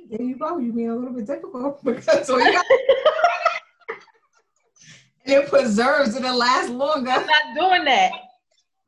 There 0.09 0.21
you 0.23 0.35
go. 0.35 0.57
You're 0.57 0.73
being 0.73 0.89
a 0.89 0.95
little 0.95 1.13
bit 1.13 1.27
difficult 1.27 1.83
because 1.83 2.25
so 2.25 2.39
got- 2.39 2.65
it 5.25 5.49
preserves. 5.49 6.15
It'll 6.15 6.37
last 6.37 6.69
longer. 6.69 7.11
I'm 7.11 7.25
not 7.25 7.55
doing 7.55 7.85
that. 7.85 8.11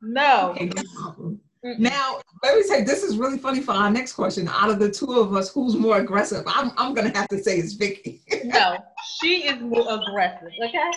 No. 0.00 0.50
Okay, 0.50 0.70
no 0.94 1.38
Now, 1.78 2.20
let 2.42 2.56
me 2.56 2.62
say 2.62 2.84
this 2.84 3.02
is 3.02 3.16
really 3.16 3.38
funny 3.38 3.60
for 3.60 3.72
our 3.72 3.90
next 3.90 4.12
question. 4.12 4.48
Out 4.48 4.70
of 4.70 4.78
the 4.78 4.90
two 4.90 5.12
of 5.12 5.34
us, 5.34 5.52
who's 5.52 5.76
more 5.76 5.98
aggressive? 5.98 6.44
I'm, 6.46 6.72
I'm 6.76 6.94
gonna 6.94 7.16
have 7.16 7.28
to 7.28 7.42
say 7.42 7.58
it's 7.58 7.74
Vicky. 7.74 8.22
no, 8.44 8.76
she 9.20 9.44
is 9.44 9.60
more 9.60 9.86
aggressive. 9.88 10.52
Okay. 10.64 10.90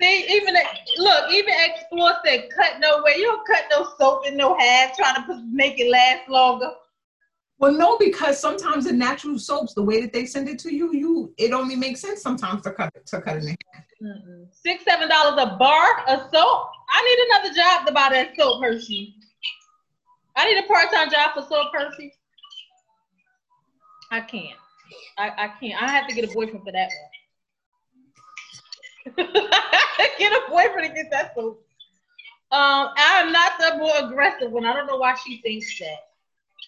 See, 0.00 0.26
even 0.30 0.54
look, 0.98 1.30
even 1.30 1.54
Explore 1.64 2.12
said, 2.24 2.48
"Cut 2.54 2.80
no 2.80 3.02
way. 3.02 3.14
You 3.16 3.24
don't 3.24 3.46
cut 3.46 3.64
no 3.70 3.88
soap 3.98 4.26
in 4.26 4.36
no 4.36 4.56
half, 4.58 4.94
trying 4.96 5.14
to 5.16 5.22
put, 5.22 5.44
make 5.50 5.78
it 5.78 5.90
last 5.90 6.28
longer." 6.28 6.70
Well, 7.58 7.72
no, 7.72 7.96
because 7.96 8.38
sometimes 8.38 8.84
the 8.84 8.92
natural 8.92 9.38
soaps, 9.38 9.72
the 9.72 9.82
way 9.82 10.02
that 10.02 10.12
they 10.12 10.26
send 10.26 10.48
it 10.48 10.58
to 10.60 10.74
you, 10.74 10.92
you 10.92 11.34
it 11.38 11.52
only 11.52 11.76
makes 11.76 12.00
sense 12.00 12.20
sometimes 12.20 12.62
to 12.62 12.72
cut 12.72 12.92
to 13.06 13.20
cut 13.22 13.36
it 13.38 13.44
in 13.44 13.56
half. 13.72 13.85
Six, 14.52 14.84
seven 14.84 15.08
dollars 15.08 15.40
a 15.40 15.56
bar 15.56 16.04
of 16.06 16.30
soap. 16.32 16.70
I 16.90 17.02
need 17.02 17.18
another 17.30 17.54
job 17.54 17.86
to 17.86 17.92
buy 17.92 18.08
that 18.12 18.36
soap, 18.36 18.62
Hershey. 18.62 19.14
I 20.36 20.44
need 20.52 20.58
a 20.62 20.66
part-time 20.66 21.10
job 21.10 21.32
for 21.34 21.42
soap, 21.42 21.68
Hershey. 21.72 22.12
I 24.10 24.20
can't. 24.20 24.58
I, 25.18 25.30
I 25.36 25.48
can't. 25.58 25.82
I 25.82 25.88
have 25.90 26.06
to 26.08 26.14
get 26.14 26.30
a 26.30 26.32
boyfriend 26.32 26.64
for 26.64 26.72
that 26.72 26.90
one. 29.16 29.26
get 30.18 30.32
a 30.32 30.50
boyfriend 30.50 30.88
to 30.88 30.94
get 30.94 31.10
that 31.10 31.34
soap. 31.34 31.64
Um, 32.52 32.90
I'm 32.96 33.32
not 33.32 33.52
the 33.58 33.78
more 33.78 33.92
aggressive 33.98 34.52
one. 34.52 34.66
I 34.66 34.72
don't 34.72 34.86
know 34.86 34.98
why 34.98 35.14
she 35.14 35.40
thinks 35.42 35.78
that. 35.80 35.98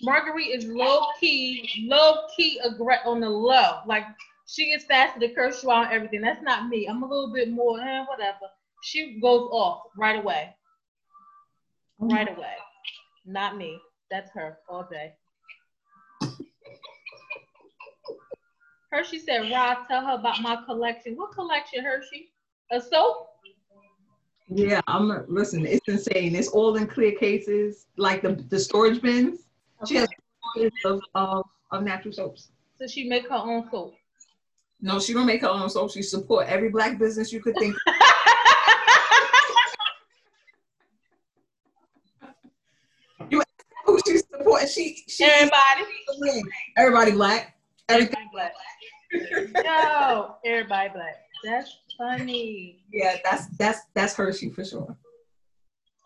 Marguerite 0.03 0.49
is 0.49 0.67
low 0.67 1.07
key, 1.21 1.87
low 1.89 2.27
key 2.37 2.59
aggressive 2.65 3.07
on 3.07 3.21
the 3.21 3.29
low. 3.29 3.81
Like 3.87 4.05
she 4.49 4.71
gets 4.71 4.85
faster 4.85 5.21
to 5.21 5.35
curse 5.35 5.63
you 5.63 5.71
out 5.71 5.87
and 5.87 5.93
everything. 5.93 6.23
That's 6.23 6.43
not 6.43 6.69
me. 6.69 6.87
I'm 6.87 7.03
a 7.03 7.07
little 7.07 7.33
bit 7.33 7.51
more, 7.51 7.79
eh, 7.81 8.05
whatever. 8.07 8.47
She 8.83 9.21
goes 9.21 9.49
off 9.53 9.83
right 9.97 10.19
away. 10.19 10.57
Mm-hmm. 12.01 12.15
Right 12.15 12.37
away. 12.37 12.55
Not 13.27 13.59
me. 13.59 13.79
That's 14.11 14.31
her 14.31 14.59
all 14.69 14.89
day. 14.91 15.13
Hershey 18.91 19.19
said, 19.19 19.51
Rod, 19.53 19.85
tell 19.87 20.07
her 20.07 20.15
about 20.15 20.41
my 20.41 20.63
collection. 20.65 21.15
What 21.17 21.33
collection, 21.33 21.85
Hershey? 21.85 22.33
A 22.71 22.81
soap? 22.81 23.29
Yeah, 24.49 24.81
I'm 24.87 25.27
listen, 25.29 25.67
it's 25.67 25.87
insane. 25.89 26.35
It's 26.35 26.49
all 26.49 26.77
in 26.77 26.87
clear 26.87 27.13
cases, 27.13 27.85
like 27.99 28.23
the, 28.23 28.43
the 28.49 28.59
storage 28.59 29.03
bins. 29.03 29.41
Okay. 29.83 29.87
She 29.87 29.97
has 29.97 30.09
of, 30.87 31.03
of, 31.15 31.45
of 31.71 31.83
natural 31.83 32.15
soaps. 32.15 32.49
So 32.79 32.87
she 32.87 33.07
make 33.07 33.29
her 33.29 33.35
own 33.37 33.69
soap. 33.71 33.98
No, 34.81 35.01
she 35.01 35.13
don't 35.13 35.27
make 35.27 35.43
her 35.43 35.49
own 35.49 35.69
soap. 35.69 35.91
She 35.91 36.03
support 36.03 36.47
every 36.47 36.69
black 36.69 36.99
business 36.99 37.33
you 37.33 37.43
could 37.43 37.57
think. 37.57 37.75
you 43.31 43.43
who 43.85 43.99
she 44.07 44.19
support? 44.19 44.69
She, 44.69 45.03
she 45.09 45.25
everybody. 45.25 45.83
Everybody 46.77 47.11
black. 47.13 47.57
Everything 47.89 48.29
black. 48.33 48.53
no, 49.65 50.37
everybody 50.45 50.91
black. 50.91 51.17
That's 51.45 51.77
funny. 51.97 52.85
Yeah, 52.93 53.17
that's 53.25 53.47
that's 53.57 53.81
that's 53.95 54.15
Hershey 54.15 54.51
for 54.51 54.65
sure. 54.65 54.97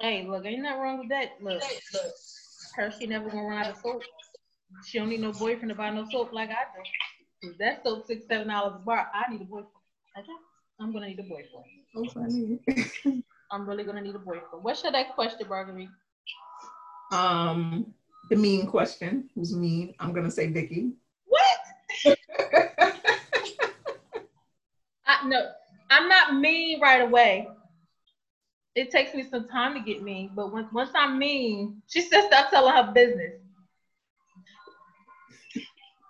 Hey, 0.01 0.27
look, 0.27 0.47
ain't 0.47 0.63
nothing 0.63 0.81
wrong 0.81 0.99
with 0.99 1.09
that. 1.11 1.33
Look, 1.41 1.63
look. 1.95 2.13
Hershey 2.75 3.07
never 3.07 3.29
gonna 3.29 3.43
run 3.43 3.65
out 3.65 3.71
of 3.71 3.77
soap. 3.79 4.03
She 4.87 4.99
don't 4.99 5.11
need 5.11 5.21
no 5.21 5.33
boyfriend 5.33 5.69
to 5.69 5.75
buy 5.75 5.91
no 5.91 6.07
soap 6.11 6.33
like 6.33 6.49
I 6.51 6.65
do. 6.75 6.83
If 7.43 7.59
that 7.59 7.83
soap 7.83 8.07
six, 8.07 8.27
seven 8.29 8.49
dollars 8.49 8.75
a 8.77 8.79
bar, 8.79 9.09
I 9.13 9.31
need 9.31 9.41
a 9.41 9.45
boyfriend. 9.45 9.69
Okay? 10.17 10.33
I'm 10.81 10.93
gonna 10.93 11.09
need 11.09 11.19
a 11.19 11.25
boyfriend. 11.25 11.67
So 11.93 12.05
funny. 12.05 12.61
I'm 13.51 13.69
really 13.69 13.83
gonna 13.85 14.01
need 14.01 14.15
a 14.15 14.21
boyfriend. 14.21 14.63
What 14.63 14.77
should 14.77 14.95
I 14.95 15.03
question, 15.05 15.49
Marguerite? 15.49 15.89
Um, 17.11 17.93
the 18.31 18.37
mean 18.37 18.67
question. 18.69 19.29
Who's 19.35 19.55
mean? 19.55 19.95
I'm 19.99 20.13
gonna 20.13 20.31
say 20.31 20.47
Vicky. 20.47 20.93
What? 21.27 21.59
I 25.07 25.27
no, 25.27 25.51
I'm 25.91 26.09
not 26.09 26.37
mean 26.37 26.81
right 26.81 27.03
away. 27.03 27.49
It 28.75 28.91
takes 28.91 29.15
me 29.15 29.25
some 29.25 29.49
time 29.49 29.75
to 29.75 29.81
get 29.81 30.03
mean, 30.03 30.31
but 30.35 30.53
once 30.53 30.73
once 30.73 30.91
I'm 30.95 31.19
mean, 31.19 31.83
she 31.89 32.03
says 32.03 32.27
stop 32.27 32.51
telling 32.51 32.75
her 32.75 32.93
business. 32.93 33.42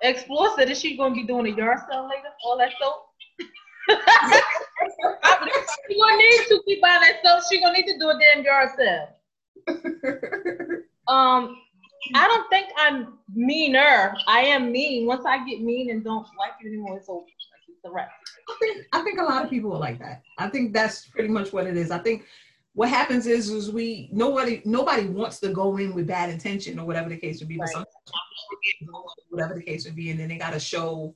Explore 0.03 0.57
said, 0.57 0.69
is 0.71 0.81
she 0.81 0.97
gonna 0.97 1.15
be 1.15 1.25
doing 1.25 1.47
a 1.53 1.57
yard 1.57 1.79
sale 1.89 2.09
later? 2.09 2.29
All 2.45 2.59
that 2.59 2.73
soap? 2.81 3.07
she 5.89 6.01
gonna 6.01 6.17
need 6.17 6.47
to 6.49 6.63
keep 6.67 6.83
buying 6.83 7.01
that 7.01 7.21
soap. 7.25 7.43
She 7.51 7.61
gonna 7.61 7.79
need 7.79 7.87
to 7.87 7.99
do 7.99 8.11
a 8.11 8.19
damn 8.19 8.45
yard 8.45 8.71
sale. 8.77 9.09
um, 11.09 11.57
I 12.15 12.27
don't 12.27 12.49
think 12.51 12.67
I'm 12.77 13.19
meaner. 13.35 14.15
I 14.27 14.41
am 14.41 14.73
mean. 14.73 15.07
Once 15.07 15.25
I 15.25 15.47
get 15.49 15.61
mean 15.61 15.91
and 15.91 16.03
don't 16.03 16.27
like 16.39 16.53
you 16.61 16.69
anymore, 16.69 16.99
it's 16.99 17.09
over. 17.09 17.25
It's 17.69 17.81
the 17.85 17.91
rest. 17.91 18.11
I 18.49 18.57
think 18.61 18.87
I 18.93 19.03
think 19.03 19.21
a 19.21 19.23
lot 19.23 19.45
of 19.45 19.51
people 19.51 19.73
are 19.73 19.79
like 19.79 20.01
that. 20.01 20.23
I 20.39 20.49
think 20.49 20.73
that's 20.73 21.07
pretty 21.07 21.29
much 21.29 21.53
what 21.53 21.67
it 21.67 21.77
is. 21.77 21.93
I 21.93 21.99
think 21.99 22.25
what 22.75 22.89
happens 22.89 23.27
is 23.27 23.51
is 23.51 23.71
we 23.71 24.09
nobody 24.13 24.63
nobody 24.65 25.07
wants 25.07 25.41
to 25.41 25.49
go 25.49 25.77
in 25.77 25.95
with 25.95 26.07
bad 26.07 26.31
intention 26.31 26.79
or 26.79 26.87
whatever 26.87 27.09
the 27.09 27.17
case 27.17 27.41
would 27.41 27.49
be, 27.49 27.59
right. 27.59 27.71
but 27.75 27.87
whatever 29.29 29.55
the 29.55 29.63
case 29.63 29.85
would 29.85 29.95
be, 29.95 30.11
and 30.11 30.19
then 30.19 30.29
they 30.29 30.39
gotta 30.39 30.59
show, 30.59 31.15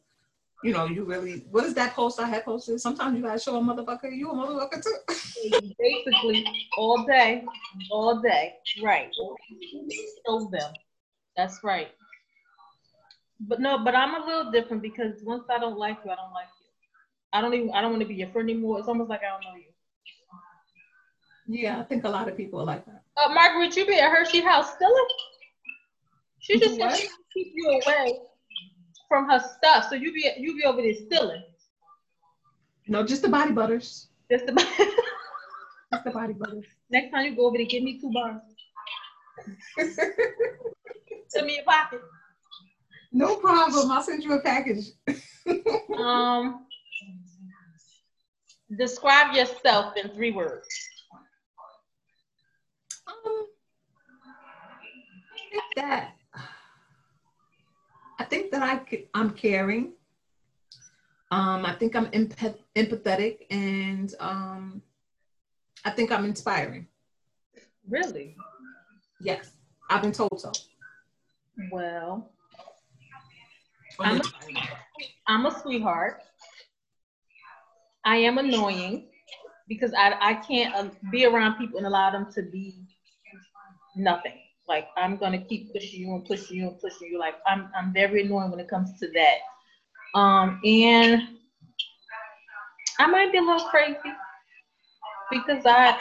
you 0.62 0.72
know, 0.72 0.84
you 0.84 1.04
really 1.04 1.46
what 1.50 1.64
is 1.64 1.72
that 1.74 1.94
post 1.94 2.20
I 2.20 2.28
had 2.28 2.44
posted? 2.44 2.80
Sometimes 2.80 3.16
you 3.16 3.22
gotta 3.22 3.38
show 3.38 3.56
a 3.56 3.60
motherfucker 3.60 4.14
you 4.14 4.30
a 4.30 4.34
motherfucker 4.34 4.82
too. 4.82 4.96
Basically, 5.78 6.46
all 6.76 7.06
day, 7.06 7.42
all 7.90 8.20
day, 8.20 8.54
right? 8.82 9.10
Show 9.14 10.50
them. 10.52 10.72
That's 11.36 11.60
right. 11.62 11.88
But 13.40 13.60
no, 13.60 13.78
but 13.82 13.94
I'm 13.94 14.22
a 14.22 14.26
little 14.26 14.50
different 14.50 14.82
because 14.82 15.22
once 15.22 15.44
I 15.50 15.58
don't 15.58 15.78
like 15.78 15.98
you, 16.04 16.10
I 16.10 16.16
don't 16.16 16.32
like 16.32 16.48
you. 16.60 16.66
I 17.32 17.40
don't 17.40 17.54
even 17.54 17.70
I 17.72 17.80
don't 17.80 17.90
want 17.90 18.02
to 18.02 18.08
be 18.08 18.14
your 18.14 18.28
friend 18.28 18.48
anymore. 18.48 18.78
It's 18.78 18.88
almost 18.88 19.08
like 19.08 19.20
I 19.22 19.28
don't 19.28 19.42
know 19.42 19.56
you. 19.56 19.65
Yeah, 21.48 21.78
I 21.80 21.84
think 21.84 22.04
a 22.04 22.08
lot 22.08 22.28
of 22.28 22.36
people 22.36 22.60
are 22.60 22.64
like 22.64 22.84
that. 22.86 23.02
Uh, 23.16 23.32
Margaret, 23.32 23.76
you 23.76 23.86
be 23.86 23.98
at 23.98 24.10
Hershey 24.10 24.40
House 24.40 24.74
still? 24.74 24.94
She 26.40 26.58
just 26.58 26.76
said 26.76 26.96
she 26.96 27.08
keep 27.32 27.52
you 27.54 27.80
away 27.84 28.18
from 29.08 29.28
her 29.28 29.40
stuff, 29.56 29.86
so 29.88 29.94
you 29.94 30.12
be 30.12 30.30
you 30.38 30.56
be 30.56 30.64
over 30.64 30.82
there 30.82 30.94
stealing. 30.94 31.42
No, 32.88 33.04
just 33.04 33.22
the 33.22 33.28
body 33.28 33.52
butters. 33.52 34.08
Just 34.30 34.46
the 34.46 34.52
body. 34.52 34.68
just 35.92 36.04
the 36.04 36.10
body 36.10 36.32
butters. 36.34 36.64
Next 36.90 37.10
time 37.10 37.26
you 37.26 37.36
go 37.36 37.46
over 37.46 37.56
there, 37.56 37.66
give 37.66 37.82
me 37.82 38.00
two 38.00 38.12
bars. 38.12 38.40
Send 41.28 41.46
me 41.46 41.58
a 41.58 41.64
pocket. 41.64 42.00
No 43.12 43.36
problem. 43.36 43.90
I'll 43.90 44.02
send 44.02 44.22
you 44.22 44.32
a 44.34 44.40
package. 44.40 44.90
um, 45.98 46.66
describe 48.76 49.34
yourself 49.34 49.94
in 49.96 50.10
three 50.10 50.32
words. 50.32 50.68
I 53.26 53.46
think 55.50 55.64
that 55.76 56.12
I 58.18 58.24
think 58.24 58.50
that 58.50 58.62
I 58.62 58.80
I'm 59.14 59.30
caring. 59.30 59.92
Um, 61.30 61.66
I 61.66 61.74
think 61.74 61.96
I'm 61.96 62.06
empath- 62.06 62.58
empathetic, 62.76 63.46
and 63.50 64.14
um, 64.20 64.80
I 65.84 65.90
think 65.90 66.12
I'm 66.12 66.24
inspiring. 66.24 66.86
Really? 67.88 68.36
Yes, 69.20 69.50
I've 69.90 70.02
been 70.02 70.12
told 70.12 70.40
so. 70.40 70.52
Well, 71.70 72.30
I'm 74.00 74.20
a, 74.20 74.24
I'm 75.26 75.46
a 75.46 75.60
sweetheart. 75.60 76.22
I 78.04 78.16
am 78.18 78.38
annoying 78.38 79.08
because 79.68 79.92
I, 79.94 80.14
I 80.20 80.34
can't 80.34 80.74
uh, 80.74 80.88
be 81.10 81.26
around 81.26 81.58
people 81.58 81.78
and 81.78 81.86
allow 81.86 82.10
them 82.10 82.30
to 82.34 82.42
be 82.42 82.76
nothing. 83.96 84.38
Like 84.68 84.86
I'm 84.96 85.16
gonna 85.16 85.38
keep 85.38 85.72
pushing 85.72 86.00
you 86.00 86.14
and 86.14 86.24
pushing 86.24 86.58
you 86.58 86.68
and 86.68 86.80
pushing 86.80 87.08
you. 87.08 87.18
Like 87.18 87.36
I'm 87.46 87.70
I'm 87.76 87.92
very 87.92 88.24
annoying 88.24 88.50
when 88.50 88.60
it 88.60 88.68
comes 88.68 88.98
to 89.00 89.08
that. 89.12 90.18
Um, 90.18 90.60
and 90.64 91.22
I 92.98 93.06
might 93.06 93.32
be 93.32 93.38
a 93.38 93.42
little 93.42 93.68
crazy 93.68 93.96
because 95.30 95.62
I 95.66 95.96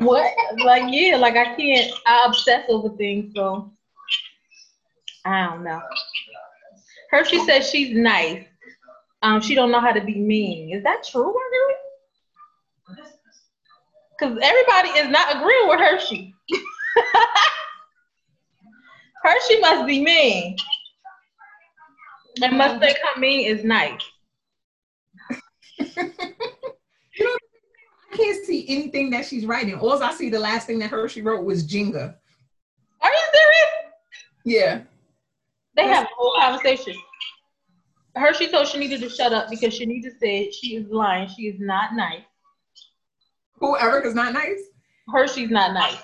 what 0.00 0.32
like 0.64 0.84
yeah 0.88 1.16
like 1.16 1.36
I 1.36 1.54
can't 1.54 1.92
I 2.06 2.24
obsess 2.26 2.64
over 2.68 2.90
things 2.96 3.32
so 3.34 3.70
I 5.24 5.46
don't 5.46 5.64
know. 5.64 5.80
Hershey 7.10 7.38
says 7.40 7.68
she's 7.68 7.94
nice. 7.94 8.44
Um, 9.22 9.40
she 9.40 9.54
don't 9.54 9.70
know 9.70 9.80
how 9.80 9.92
to 9.92 10.00
be 10.00 10.14
mean. 10.14 10.74
Is 10.74 10.82
that 10.84 11.04
true, 11.04 11.24
Marguerite? 11.24 11.89
Because 14.20 14.38
everybody 14.42 14.90
is 14.90 15.08
not 15.08 15.36
agreeing 15.36 15.68
with 15.68 15.80
Hershey. 15.80 16.34
Hershey 19.24 19.60
must 19.60 19.86
be 19.86 20.02
mean. 20.02 20.56
And 22.42 22.56
must 22.56 22.80
think 22.80 22.96
her 22.98 23.20
mean 23.20 23.46
is 23.46 23.64
nice. 23.64 24.00
I 25.98 26.10
can't 28.12 28.44
see 28.44 28.66
anything 28.68 29.10
that 29.10 29.24
she's 29.26 29.46
writing. 29.46 29.74
All 29.74 30.02
I 30.02 30.12
see, 30.12 30.30
the 30.30 30.38
last 30.38 30.66
thing 30.66 30.78
that 30.80 30.90
Hershey 30.90 31.22
wrote 31.22 31.44
was 31.44 31.66
Jenga. 31.66 32.14
Are 33.02 33.10
you 33.10 33.20
serious? 33.32 33.70
Yeah. 34.44 34.80
They 35.76 35.86
have 35.86 36.04
a 36.04 36.08
whole 36.16 36.34
conversation. 36.38 36.94
Hershey 38.16 38.48
told 38.48 38.66
she 38.66 38.78
needed 38.78 39.00
to 39.00 39.08
shut 39.08 39.32
up 39.32 39.48
because 39.48 39.72
she 39.72 39.86
needed 39.86 40.12
to 40.12 40.18
say 40.18 40.50
she 40.50 40.76
is 40.76 40.88
lying. 40.90 41.28
She 41.28 41.46
is 41.46 41.60
not 41.60 41.94
nice. 41.94 42.22
Who 43.60 43.78
Erica's 43.78 44.14
not 44.14 44.32
nice? 44.32 44.60
Hershey's 45.12 45.50
not 45.50 45.72
nice. 45.74 45.98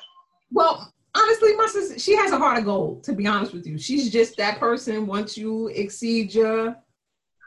Well, 0.50 0.92
honestly, 1.14 1.56
my 1.56 1.66
sister, 1.66 1.98
she 1.98 2.14
has 2.16 2.32
a 2.32 2.38
heart 2.38 2.58
of 2.58 2.64
gold, 2.64 3.02
to 3.04 3.12
be 3.12 3.26
honest 3.26 3.52
with 3.52 3.66
you. 3.66 3.78
She's 3.78 4.10
just 4.10 4.36
that 4.36 4.58
person. 4.58 5.06
Once 5.06 5.36
you 5.38 5.68
exceed 5.68 6.34
your, 6.34 6.76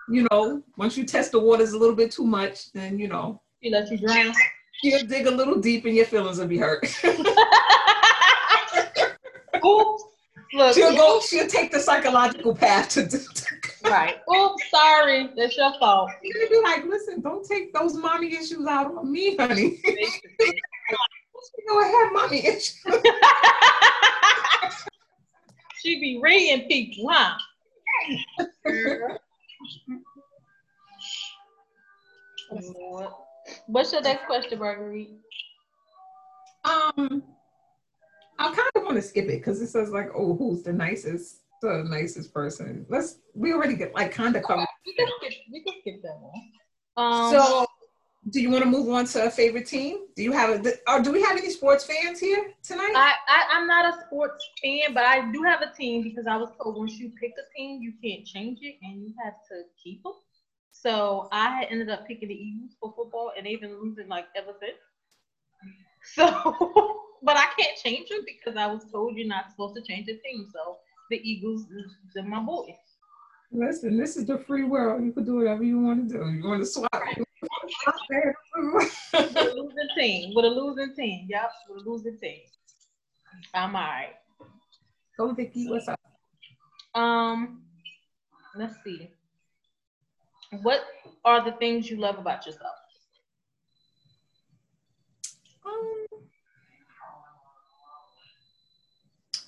you 0.09 0.27
know, 0.31 0.63
once 0.77 0.97
you 0.97 1.05
test 1.05 1.31
the 1.31 1.39
waters 1.39 1.73
a 1.73 1.77
little 1.77 1.95
bit 1.95 2.11
too 2.11 2.25
much, 2.25 2.71
then 2.73 2.97
you 2.97 3.07
know. 3.07 3.41
She 3.63 3.69
lets 3.69 3.91
you 3.91 3.97
drown. 3.99 4.33
She'll 4.81 5.05
dig 5.05 5.27
a 5.27 5.31
little 5.31 5.59
deep 5.59 5.85
and 5.85 5.95
your 5.95 6.05
feelings 6.05 6.39
will 6.39 6.47
be 6.47 6.57
hurt. 6.57 6.83
Oops. 9.65 10.03
Look, 10.53 10.73
she'll 10.73 10.95
go, 10.95 11.21
she'll 11.21 11.47
take 11.47 11.71
the 11.71 11.79
psychological 11.79 12.55
path 12.55 12.89
to, 12.89 13.07
to, 13.07 13.17
to 13.19 13.48
right. 13.83 14.17
Oops, 14.33 14.69
sorry. 14.69 15.29
That's 15.35 15.57
your 15.57 15.73
fault. 15.79 16.11
You're 16.23 16.47
gonna 16.47 16.49
be 16.49 16.61
like, 16.63 16.85
listen, 16.85 17.21
don't 17.21 17.45
take 17.47 17.73
those 17.73 17.95
mommy 17.95 18.33
issues 18.33 18.65
out 18.67 18.95
on 18.95 19.11
me, 19.11 19.35
honey. 19.35 19.79
I 21.71 22.03
have 22.03 22.13
mommy 22.13 22.45
issues. 22.45 22.75
she 25.81 25.99
be 25.99 26.19
reading 26.21 26.67
people, 26.67 27.09
huh? 27.09 27.37
What's 33.67 33.91
your 33.93 34.01
next 34.01 34.25
question, 34.25 34.59
Marguerite? 34.59 35.11
Um, 36.65 37.23
I 38.37 38.53
kind 38.53 38.69
of 38.75 38.83
want 38.83 38.95
to 38.95 39.01
skip 39.01 39.25
it 39.25 39.39
because 39.39 39.61
it 39.61 39.67
says 39.67 39.91
like, 39.91 40.09
oh, 40.15 40.35
who's 40.35 40.63
the 40.63 40.73
nicest, 40.73 41.41
the 41.61 41.83
nicest 41.87 42.33
person? 42.33 42.85
Let's. 42.89 43.19
We 43.33 43.53
already 43.53 43.75
get 43.75 43.93
like 43.93 44.11
kind 44.11 44.35
of 44.35 44.43
covered. 44.43 44.67
We 44.85 44.93
can 44.93 45.07
skip. 45.19 45.33
We 45.51 45.63
can 45.63 45.73
skip 45.81 46.01
that 46.03 46.19
one. 46.19 46.33
Um, 46.97 47.31
so, 47.31 47.65
do 48.29 48.41
you 48.41 48.49
want 48.49 48.63
to 48.63 48.69
move 48.69 48.89
on 48.89 49.05
to 49.05 49.25
a 49.25 49.29
favorite 49.29 49.65
team? 49.65 49.99
Do 50.15 50.23
you 50.23 50.31
have 50.31 50.65
a? 50.65 50.73
Or 50.87 51.01
do 51.01 51.11
we 51.11 51.21
have 51.21 51.37
any 51.37 51.49
sports 51.49 51.85
fans 51.85 52.19
here 52.19 52.51
tonight? 52.63 52.93
I, 52.95 53.13
I 53.27 53.45
I'm 53.53 53.67
not 53.67 53.93
a 53.93 54.05
sports 54.05 54.43
fan, 54.61 54.93
but 54.93 55.03
I 55.03 55.31
do 55.31 55.43
have 55.43 55.61
a 55.61 55.75
team 55.75 56.03
because 56.03 56.25
I 56.27 56.37
was 56.37 56.49
told 56.61 56.77
once 56.77 56.93
you 56.93 57.11
pick 57.19 57.31
a 57.31 57.57
team, 57.57 57.81
you 57.81 57.93
can't 58.03 58.25
change 58.25 58.59
it 58.61 58.75
and 58.81 59.01
you 59.01 59.13
have 59.23 59.33
to 59.49 59.63
keep 59.81 60.03
them. 60.03 60.13
So 60.71 61.27
I 61.31 61.65
ended 61.69 61.89
up 61.89 62.07
picking 62.07 62.29
the 62.29 62.35
Eagles 62.35 62.71
for 62.79 62.93
football, 62.95 63.31
and 63.35 63.45
they've 63.45 63.59
been 63.59 63.81
losing 63.81 64.07
like 64.07 64.25
ever 64.35 64.53
since. 64.59 64.77
So, 66.15 66.25
but 67.23 67.37
I 67.37 67.47
can't 67.57 67.77
change 67.77 68.09
them 68.09 68.21
because 68.25 68.57
I 68.57 68.67
was 68.67 68.85
told 68.91 69.17
you're 69.17 69.27
not 69.27 69.51
supposed 69.51 69.75
to 69.75 69.81
change 69.81 70.05
the 70.05 70.19
team. 70.23 70.47
So 70.53 70.77
the 71.09 71.19
Eagles, 71.29 71.65
are 72.17 72.23
my 72.23 72.39
boys. 72.39 72.73
Listen, 73.51 73.97
this 73.97 74.15
is 74.15 74.25
the 74.25 74.37
free 74.37 74.63
world. 74.63 75.03
You 75.03 75.11
can 75.11 75.25
do 75.25 75.35
whatever 75.37 75.63
you 75.63 75.79
want 75.79 76.07
to 76.09 76.17
do. 76.17 76.29
You 76.29 76.47
want 76.47 76.61
to 76.61 76.65
swap. 76.65 76.89
with 78.13 79.35
a 79.35 79.53
losing 79.55 79.89
team. 79.97 80.33
With 80.35 80.45
a 80.45 80.49
losing 80.49 80.93
team. 80.95 81.27
Yep, 81.29 81.51
with 81.69 81.85
a 81.85 81.89
losing 81.89 82.17
team. 82.17 82.39
I'm 83.53 83.75
all 83.75 83.81
right. 83.81 84.15
Go, 85.17 85.33
Vicky. 85.33 85.67
What's 85.67 85.87
up? 85.87 85.99
Um, 86.93 87.63
let's 88.55 88.75
see. 88.83 89.11
What 90.61 90.81
are 91.25 91.43
the 91.43 91.51
things 91.53 91.89
you 91.89 91.97
love 91.97 92.17
about 92.19 92.45
yourself? 92.45 92.75
Um, 95.65 96.05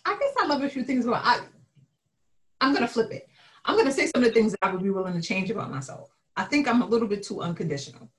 I 0.05 0.17
guess 0.20 0.34
I 0.39 0.48
love 0.48 0.63
a 0.63 0.70
few 0.70 0.84
things 0.84 1.05
about 1.05 1.25
I. 1.25 1.41
I'm 2.60 2.74
gonna 2.74 2.88
flip 2.88 3.12
it. 3.12 3.27
I'm 3.65 3.77
gonna 3.77 3.91
say 3.91 4.08
some 4.08 4.24
of 4.24 4.29
the 4.29 4.34
things 4.34 4.51
that 4.53 4.60
I 4.63 4.72
would 4.72 4.84
be 4.84 4.89
willing 4.89 5.13
to 5.13 5.21
change 5.21 5.49
about 5.49 5.71
myself. 5.71 6.10
I 6.36 6.43
think 6.43 6.67
I'm 6.67 6.82
a 6.82 6.86
little 6.88 7.08
bit 7.08 7.23
too 7.23 7.41
unconditional, 7.41 8.10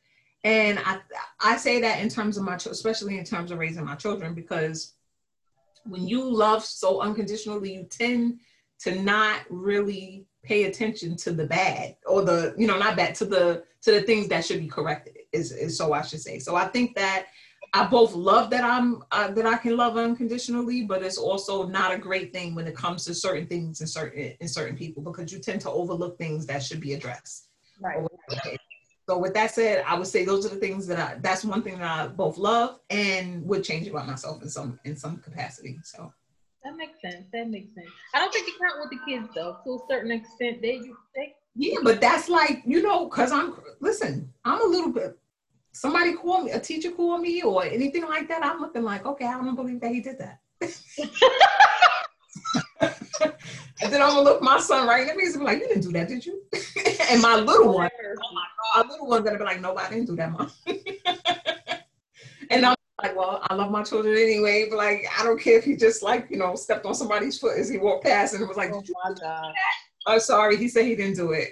and 0.44 0.78
I 0.84 0.98
I 1.40 1.56
say 1.56 1.80
that 1.80 2.00
in 2.00 2.08
terms 2.08 2.36
of 2.36 2.44
my 2.44 2.56
especially 2.56 3.18
in 3.18 3.24
terms 3.24 3.50
of 3.50 3.58
raising 3.58 3.84
my 3.84 3.94
children 3.94 4.34
because 4.34 4.94
when 5.84 6.06
you 6.06 6.22
love 6.22 6.64
so 6.64 7.00
unconditionally, 7.00 7.74
you 7.74 7.84
tend 7.84 8.40
to 8.80 9.00
not 9.02 9.40
really 9.50 10.26
pay 10.42 10.64
attention 10.64 11.16
to 11.16 11.32
the 11.32 11.46
bad 11.46 11.96
or 12.06 12.22
the 12.22 12.54
you 12.58 12.66
know 12.66 12.78
not 12.78 12.96
bad 12.96 13.14
to 13.16 13.24
the 13.24 13.64
to 13.82 13.92
the 13.92 14.02
things 14.02 14.28
that 14.28 14.44
should 14.44 14.60
be 14.60 14.68
corrected 14.68 15.16
is, 15.32 15.52
is 15.52 15.76
so 15.76 15.92
I 15.92 16.02
should 16.02 16.20
say. 16.20 16.38
So 16.38 16.54
I 16.54 16.66
think 16.68 16.94
that 16.96 17.26
I 17.74 17.86
both 17.86 18.14
love 18.14 18.50
that 18.50 18.64
I'm 18.64 19.02
uh, 19.12 19.30
that 19.30 19.46
I 19.46 19.56
can 19.56 19.76
love 19.76 19.96
unconditionally, 19.96 20.82
but 20.82 21.02
it's 21.02 21.16
also 21.16 21.66
not 21.66 21.92
a 21.92 21.98
great 21.98 22.32
thing 22.32 22.54
when 22.54 22.66
it 22.66 22.76
comes 22.76 23.04
to 23.06 23.14
certain 23.14 23.46
things 23.46 23.80
in 23.80 23.86
certain 23.86 24.34
in 24.38 24.48
certain 24.48 24.76
people 24.76 25.02
because 25.02 25.32
you 25.32 25.38
tend 25.38 25.62
to 25.62 25.70
overlook 25.70 26.18
things 26.18 26.44
that 26.46 26.62
should 26.62 26.80
be 26.80 26.92
addressed. 26.92 27.48
Right. 27.80 28.06
So 29.08 29.18
with 29.18 29.34
that 29.34 29.50
said, 29.50 29.84
I 29.86 29.96
would 29.96 30.06
say 30.06 30.24
those 30.24 30.44
are 30.46 30.50
the 30.50 30.56
things 30.56 30.86
that 30.86 30.98
I 30.98 31.16
that's 31.20 31.44
one 31.44 31.62
thing 31.62 31.78
that 31.78 32.00
I 32.00 32.08
both 32.08 32.36
love 32.36 32.80
and 32.90 33.42
would 33.46 33.64
change 33.64 33.88
about 33.88 34.06
myself 34.06 34.42
in 34.42 34.50
some 34.50 34.78
in 34.84 34.94
some 34.94 35.16
capacity. 35.16 35.78
So 35.82 36.12
that 36.62 36.76
makes 36.76 37.00
sense. 37.00 37.24
That 37.32 37.48
makes 37.48 37.74
sense. 37.74 37.88
I 38.14 38.18
don't 38.18 38.32
think 38.32 38.48
you 38.48 38.54
count 38.60 38.80
with 38.80 38.90
the 38.90 39.10
kids 39.10 39.28
though. 39.34 39.56
To 39.64 39.74
a 39.74 39.78
certain 39.88 40.10
extent, 40.12 40.60
they 40.60 40.74
you 40.74 40.96
they 41.16 41.34
yeah, 41.54 41.78
but 41.82 42.02
that's 42.02 42.28
like 42.28 42.62
you 42.66 42.82
know, 42.82 43.08
cause 43.08 43.32
I'm 43.32 43.54
listen. 43.80 44.30
I'm 44.44 44.60
a 44.60 44.64
little 44.64 44.92
bit 44.92 45.18
somebody 45.72 46.12
call 46.14 46.42
me, 46.42 46.52
a 46.52 46.60
teacher 46.60 46.90
call 46.90 47.18
me 47.18 47.42
or 47.42 47.64
anything 47.64 48.04
like 48.04 48.28
that, 48.28 48.44
I'm 48.44 48.60
looking 48.60 48.82
like, 48.82 49.04
okay, 49.06 49.26
I 49.26 49.32
don't 49.32 49.54
believe 49.54 49.80
that 49.80 49.90
he 49.90 50.00
did 50.00 50.18
that. 50.18 50.38
and 52.80 53.92
then 53.92 54.00
I'm 54.02 54.10
gonna 54.10 54.22
look 54.22 54.42
my 54.42 54.60
son 54.60 54.86
right 54.86 55.02
in 55.02 55.08
the 55.08 55.14
face 55.14 55.34
and 55.34 55.40
be 55.40 55.46
like, 55.46 55.58
you 55.60 55.68
didn't 55.68 55.82
do 55.82 55.92
that, 55.92 56.08
did 56.08 56.24
you? 56.24 56.42
and 57.10 57.20
my 57.20 57.36
little 57.36 57.74
one, 57.74 57.90
oh 58.00 58.34
my 58.34 58.44
God, 58.74 58.86
my 58.86 58.92
little 58.92 59.06
one's 59.06 59.24
gonna 59.24 59.38
be 59.38 59.44
like, 59.44 59.60
no, 59.60 59.76
I 59.76 59.88
didn't 59.88 60.06
do 60.06 60.16
that, 60.16 60.30
mom. 60.30 60.50
and 62.50 62.66
I'm 62.66 62.76
like, 63.02 63.16
well, 63.16 63.40
I 63.50 63.54
love 63.54 63.70
my 63.70 63.82
children 63.82 64.14
anyway, 64.16 64.68
but 64.70 64.76
like, 64.76 65.06
I 65.18 65.24
don't 65.24 65.40
care 65.40 65.58
if 65.58 65.64
he 65.64 65.74
just 65.74 66.02
like, 66.02 66.28
you 66.30 66.36
know, 66.36 66.54
stepped 66.54 66.86
on 66.86 66.94
somebody's 66.94 67.38
foot 67.38 67.58
as 67.58 67.68
he 67.68 67.78
walked 67.78 68.04
past 68.04 68.34
and 68.34 68.42
it 68.42 68.46
was 68.46 68.56
like, 68.56 68.70
oh 68.72 68.82
my 69.04 69.14
God. 69.20 69.52
I'm 70.06 70.16
oh, 70.16 70.18
sorry, 70.18 70.56
he 70.56 70.68
said 70.68 70.84
he 70.84 70.96
didn't 70.96 71.16
do 71.16 71.32
it. 71.32 71.50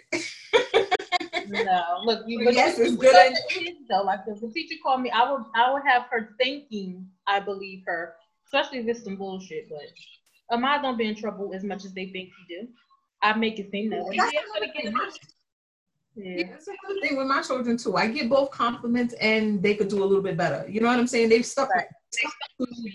No, 1.50 1.84
look, 2.04 2.24
you 2.26 2.44
but 2.44 2.54
yes, 2.54 2.78
it's 2.78 2.96
good. 2.96 3.34
Kids, 3.48 3.78
though, 3.88 4.02
like 4.02 4.20
if 4.26 4.40
the 4.40 4.48
teacher 4.48 4.76
called 4.82 5.02
me, 5.02 5.10
I 5.10 5.30
would 5.30 5.42
I 5.54 5.72
would 5.72 5.82
have 5.86 6.04
her 6.10 6.34
thinking 6.38 7.06
I 7.26 7.40
believe 7.40 7.82
her, 7.86 8.14
especially 8.46 8.78
if 8.78 8.88
it's 8.88 9.04
some 9.04 9.16
bullshit. 9.16 9.68
But 9.68 10.56
Ahmad 10.56 10.82
don't 10.82 10.96
be 10.96 11.06
in 11.06 11.14
trouble 11.14 11.52
as 11.54 11.64
much 11.64 11.84
as 11.84 11.92
they 11.92 12.06
think 12.06 12.30
he 12.48 12.56
do. 12.60 12.68
I 13.22 13.34
make 13.34 13.58
it 13.58 13.70
seem 13.70 13.90
that 13.90 14.04
way. 14.04 14.16
Yeah, 14.16 14.30
yeah. 16.36 16.48
that's 16.50 16.66
another 16.66 17.00
thing 17.00 17.16
with 17.16 17.26
my 17.26 17.42
children 17.42 17.76
too. 17.76 17.96
I 17.96 18.08
get 18.08 18.28
both 18.28 18.50
compliments 18.50 19.14
and 19.14 19.62
they 19.62 19.74
could 19.74 19.88
do 19.88 20.02
a 20.02 20.04
little 20.04 20.22
bit 20.22 20.36
better. 20.36 20.68
You 20.68 20.80
know 20.80 20.88
what 20.88 20.98
I'm 20.98 21.06
saying? 21.06 21.28
They've 21.28 21.46
stuck 21.46 21.70
right. 21.70 21.86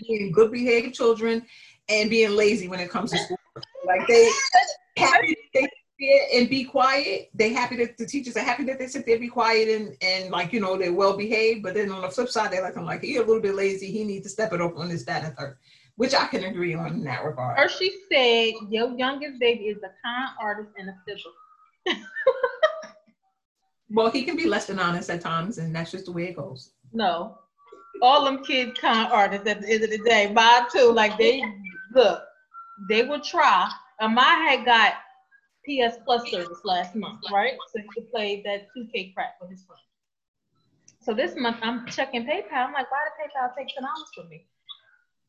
being 0.06 0.32
good 0.32 0.52
behaved 0.52 0.94
children 0.94 1.44
and 1.88 2.10
being 2.10 2.32
lazy 2.32 2.68
when 2.68 2.80
it 2.80 2.90
comes 2.90 3.12
to 3.12 3.18
school. 3.18 3.38
Like 3.84 4.06
they 4.06 4.28
happy 4.96 5.36
they 5.54 5.68
and 5.98 6.48
be 6.48 6.64
quiet. 6.64 7.30
They 7.34 7.52
happy 7.52 7.76
that 7.76 7.96
the 7.96 8.06
teachers 8.06 8.36
are 8.36 8.40
happy 8.40 8.64
that 8.64 8.78
they 8.78 8.86
sit 8.86 9.06
there, 9.06 9.18
be 9.18 9.28
quiet, 9.28 9.68
and 9.68 9.96
and 10.02 10.30
like 10.30 10.52
you 10.52 10.60
know 10.60 10.76
they're 10.76 10.92
well 10.92 11.16
behaved. 11.16 11.62
But 11.62 11.74
then 11.74 11.90
on 11.90 12.02
the 12.02 12.10
flip 12.10 12.28
side, 12.28 12.50
they're 12.52 12.62
like, 12.62 12.76
I'm 12.76 12.84
like, 12.84 13.02
he 13.02 13.16
a 13.16 13.20
little 13.20 13.40
bit 13.40 13.54
lazy. 13.54 13.90
He 13.90 14.04
needs 14.04 14.24
to 14.24 14.30
step 14.30 14.52
it 14.52 14.60
up 14.60 14.76
on 14.76 14.88
this, 14.88 15.04
that, 15.04 15.24
and 15.24 15.36
third, 15.36 15.56
which 15.96 16.14
I 16.14 16.26
can 16.26 16.44
agree 16.44 16.74
on 16.74 16.92
in 16.92 17.04
that 17.04 17.24
regard. 17.24 17.58
Or 17.58 17.68
she 17.68 17.96
said, 18.12 18.52
your 18.70 18.96
youngest 18.96 19.40
baby 19.40 19.64
is 19.64 19.78
a 19.78 19.90
kind 20.04 20.30
artist 20.40 20.70
and 20.78 20.90
a 20.90 20.94
fiddler. 21.06 21.98
well, 23.90 24.10
he 24.10 24.22
can 24.22 24.36
be 24.36 24.46
less 24.46 24.66
than 24.66 24.78
honest 24.78 25.08
at 25.08 25.22
times, 25.22 25.58
and 25.58 25.74
that's 25.74 25.92
just 25.92 26.06
the 26.06 26.12
way 26.12 26.24
it 26.24 26.36
goes. 26.36 26.72
No, 26.92 27.38
all 28.02 28.24
them 28.24 28.44
kids 28.44 28.78
con 28.78 29.10
artists 29.10 29.48
at 29.48 29.62
the 29.62 29.68
end 29.68 29.84
of 29.84 29.90
the 29.90 29.98
day. 29.98 30.30
Mine 30.32 30.64
too. 30.70 30.92
Like 30.92 31.16
they 31.16 31.42
look, 31.94 32.22
they 32.90 33.02
will 33.02 33.20
try. 33.20 33.70
Um, 33.98 34.18
I 34.18 34.34
had 34.50 34.66
got 34.66 34.92
PS 35.66 35.96
Plus 36.04 36.30
service 36.30 36.60
last 36.64 36.94
month, 36.94 37.20
right? 37.32 37.54
So 37.72 37.82
he 37.82 37.88
could 37.94 38.10
play 38.10 38.42
that 38.44 38.68
2K 38.76 39.14
crap 39.14 39.34
with 39.40 39.50
his 39.50 39.64
friends. 39.64 39.82
So 41.00 41.14
this 41.14 41.36
month 41.36 41.58
I'm 41.62 41.86
checking 41.86 42.24
PayPal. 42.24 42.66
I'm 42.66 42.72
like, 42.72 42.90
why 42.90 42.98
did 43.04 43.30
PayPal 43.30 43.54
take 43.56 43.68
ten 43.74 43.82
dollars 43.84 44.10
from 44.14 44.28
me? 44.28 44.44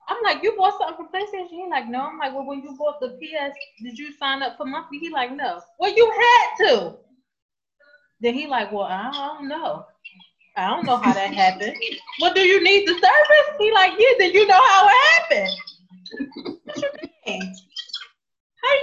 I'm 0.09 0.23
like, 0.23 0.41
you 0.41 0.55
bought 0.57 0.77
something 0.79 0.95
from 0.95 1.09
PlayStation? 1.09 1.49
He 1.49 1.67
like, 1.69 1.87
no. 1.87 2.01
I'm 2.01 2.17
like, 2.17 2.33
well, 2.33 2.45
when 2.45 2.61
you 2.61 2.75
bought 2.77 2.99
the 2.99 3.09
PS, 3.09 3.53
did 3.83 3.97
you 3.99 4.13
sign 4.13 4.41
up 4.41 4.57
for 4.57 4.65
monthly? 4.65 4.99
He 4.99 5.09
like, 5.09 5.35
no. 5.35 5.61
Well, 5.79 5.93
you 5.95 6.11
had 6.11 6.65
to. 6.65 6.95
Then 8.21 8.33
he 8.33 8.47
like, 8.47 8.71
well, 8.71 8.83
I 8.83 9.11
don't 9.11 9.47
know. 9.47 9.85
I 10.55 10.69
don't 10.69 10.85
know 10.85 10.97
how 10.97 11.13
that 11.13 11.33
happened. 11.33 11.75
well, 12.21 12.33
do 12.33 12.41
you 12.41 12.63
need 12.63 12.87
the 12.87 12.93
service? 12.93 13.57
He 13.59 13.71
like, 13.71 13.93
yeah. 13.99 14.13
Then 14.17 14.33
you 14.33 14.47
know 14.47 14.55
how 14.55 14.87
it 14.87 14.95
happened. 15.11 15.57
what 16.63 16.77
you 16.81 16.89
mean? 17.27 17.55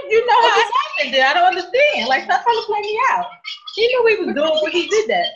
You 0.09 0.25
know 0.25 0.41
how 0.41 0.59
it 0.59 0.71
happened? 0.73 1.23
I 1.23 1.33
don't 1.33 1.47
understand. 1.47 2.07
Like, 2.07 2.23
stop 2.23 2.43
trying 2.43 2.55
to 2.55 2.63
play 2.65 2.81
me 2.81 2.99
out. 3.11 3.25
He 3.75 3.87
knew 3.87 4.07
he 4.07 4.25
was 4.25 4.35
doing 4.35 4.59
when 4.61 4.71
he 4.71 4.87
did 4.87 5.09
that. 5.09 5.27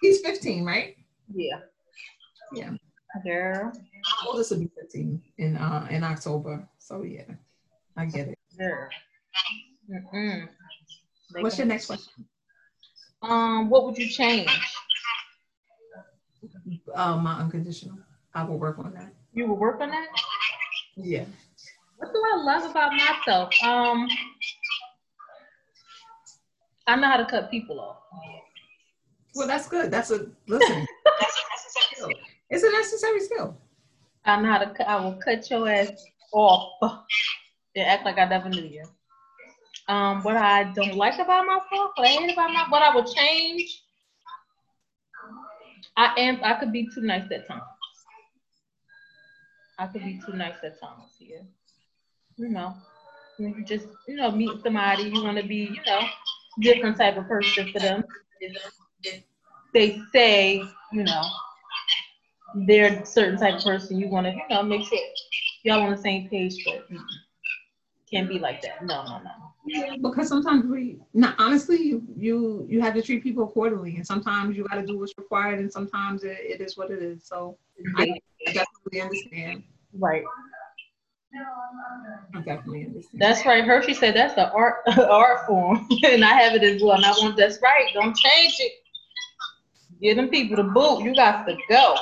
He's 0.00 0.20
15, 0.20 0.64
right? 0.64 0.96
Yeah. 1.34 1.60
Yeah. 2.52 2.70
Girl. 3.24 3.72
My 3.72 4.28
oldest 4.28 4.50
will 4.50 4.58
be 4.58 4.70
15 4.80 5.22
in 5.38 5.56
uh 5.56 5.86
in 5.90 6.02
October. 6.04 6.68
So 6.78 7.02
yeah, 7.02 7.22
I 7.96 8.06
get 8.06 8.28
it. 8.28 8.38
Girl. 8.58 8.88
Mm-mm. 9.90 10.48
What's 11.40 11.58
your 11.58 11.66
next 11.66 11.86
question? 11.86 12.26
Um, 13.22 13.70
what 13.70 13.84
would 13.84 13.96
you 13.96 14.08
change? 14.08 14.50
Uh, 16.94 17.16
my 17.16 17.34
unconditional. 17.40 17.98
I 18.34 18.44
will 18.44 18.58
work 18.58 18.78
on 18.78 18.92
that. 18.94 19.12
You 19.32 19.46
would 19.46 19.58
work 19.58 19.80
on 19.80 19.90
that? 19.90 20.08
Yeah. 20.96 21.24
What 22.24 22.40
I 22.40 22.42
love 22.42 22.70
about 22.70 22.92
myself? 22.94 23.50
Um, 23.62 24.08
I 26.86 26.96
know 26.96 27.06
how 27.08 27.18
to 27.18 27.26
cut 27.26 27.50
people 27.50 27.78
off. 27.78 27.98
Well, 29.34 29.46
that's 29.46 29.68
good. 29.68 29.90
That's 29.90 30.10
a 30.10 30.26
listen. 30.46 30.86
that's 31.20 31.36
a 31.36 31.44
necessary 31.52 31.86
skill. 31.92 32.10
It's 32.48 32.64
a 32.64 32.70
necessary 32.70 33.20
skill. 33.20 33.56
I 34.24 34.40
know 34.40 34.48
how 34.48 34.58
to. 34.58 34.70
cut- 34.70 34.88
I 34.88 35.04
will 35.04 35.16
cut 35.16 35.50
your 35.50 35.68
ass 35.68 36.02
off 36.32 36.70
and 37.76 37.86
act 37.86 38.06
like 38.06 38.16
I 38.16 38.24
never 38.24 38.48
knew 38.48 38.62
you. 38.64 38.84
Um, 39.88 40.22
what 40.22 40.38
I 40.38 40.72
don't 40.72 40.94
like 40.94 41.18
about 41.18 41.44
myself, 41.44 41.90
what 41.94 42.06
I 42.06 42.08
hate 42.08 42.32
about 42.32 42.50
my, 42.54 42.64
what 42.70 42.80
I 42.80 42.94
would 42.94 43.06
change. 43.06 43.82
I 45.94 46.14
am. 46.16 46.40
I 46.42 46.54
could 46.54 46.72
be 46.72 46.88
too 46.88 47.02
nice 47.02 47.30
at 47.30 47.46
times. 47.46 47.62
I 49.78 49.88
could 49.88 50.04
be 50.04 50.18
too 50.24 50.32
nice 50.32 50.54
at 50.62 50.80
times. 50.80 51.16
Yeah. 51.18 51.42
You 52.36 52.48
know, 52.48 52.74
when 53.38 53.54
you 53.54 53.64
just 53.64 53.86
you 54.08 54.16
know 54.16 54.30
meet 54.30 54.62
somebody, 54.62 55.04
you 55.04 55.22
want 55.22 55.38
to 55.38 55.46
be 55.46 55.70
you 55.72 55.82
know 55.86 56.00
different 56.60 56.96
type 56.96 57.16
of 57.16 57.26
person 57.28 57.70
for 57.72 57.78
them. 57.80 58.04
They 59.72 60.00
say 60.12 60.62
you 60.92 61.04
know 61.04 61.22
they're 62.54 63.02
a 63.02 63.06
certain 63.06 63.38
type 63.38 63.58
of 63.58 63.64
person, 63.64 63.98
you 63.98 64.08
want 64.08 64.26
to, 64.26 64.32
you 64.32 64.42
know, 64.48 64.62
make 64.62 64.86
sure 64.86 64.98
y'all 65.64 65.82
on 65.82 65.90
the 65.90 65.98
same 65.98 66.28
page, 66.28 66.54
but 66.64 66.90
mm, 66.90 66.98
can't 68.10 68.28
be 68.28 68.38
like 68.38 68.62
that. 68.62 68.84
No, 68.84 69.04
no, 69.04 69.18
no. 69.18 69.30
Yeah, 69.66 69.96
because 70.00 70.28
sometimes 70.28 70.66
we, 70.66 70.98
no, 71.14 71.32
honestly, 71.38 71.82
you 71.82 72.06
you 72.16 72.66
you 72.68 72.82
have 72.82 72.94
to 72.94 73.02
treat 73.02 73.22
people 73.22 73.44
accordingly, 73.44 73.96
and 73.96 74.06
sometimes 74.06 74.56
you 74.56 74.64
got 74.68 74.76
to 74.76 74.86
do 74.86 74.98
what's 74.98 75.14
required, 75.16 75.58
and 75.58 75.72
sometimes 75.72 76.22
it, 76.22 76.36
it 76.38 76.60
is 76.60 76.76
what 76.76 76.90
it 76.90 77.02
is. 77.02 77.24
So 77.24 77.56
I 77.96 78.20
definitely 78.46 79.00
understand. 79.00 79.62
Right. 79.98 80.22
I 82.34 82.38
definitely 82.40 82.86
understand. 82.86 83.20
That's 83.20 83.44
right. 83.46 83.64
Hershey 83.64 83.94
said 83.94 84.14
that's 84.14 84.34
the 84.34 84.50
art 84.52 84.76
art 84.98 85.46
form, 85.46 85.86
and 86.04 86.24
I 86.24 86.34
have 86.40 86.54
it 86.54 86.62
as 86.62 86.82
well. 86.82 86.96
And 86.96 87.04
I 87.04 87.10
want 87.12 87.36
that's 87.36 87.58
right. 87.62 87.92
Don't 87.94 88.16
change 88.16 88.56
it. 88.58 88.72
Give 90.00 90.16
them 90.16 90.28
people 90.28 90.56
the 90.56 90.64
boot. 90.64 91.02
You 91.02 91.14
got 91.14 91.46
to 91.46 91.56
go. 91.68 91.96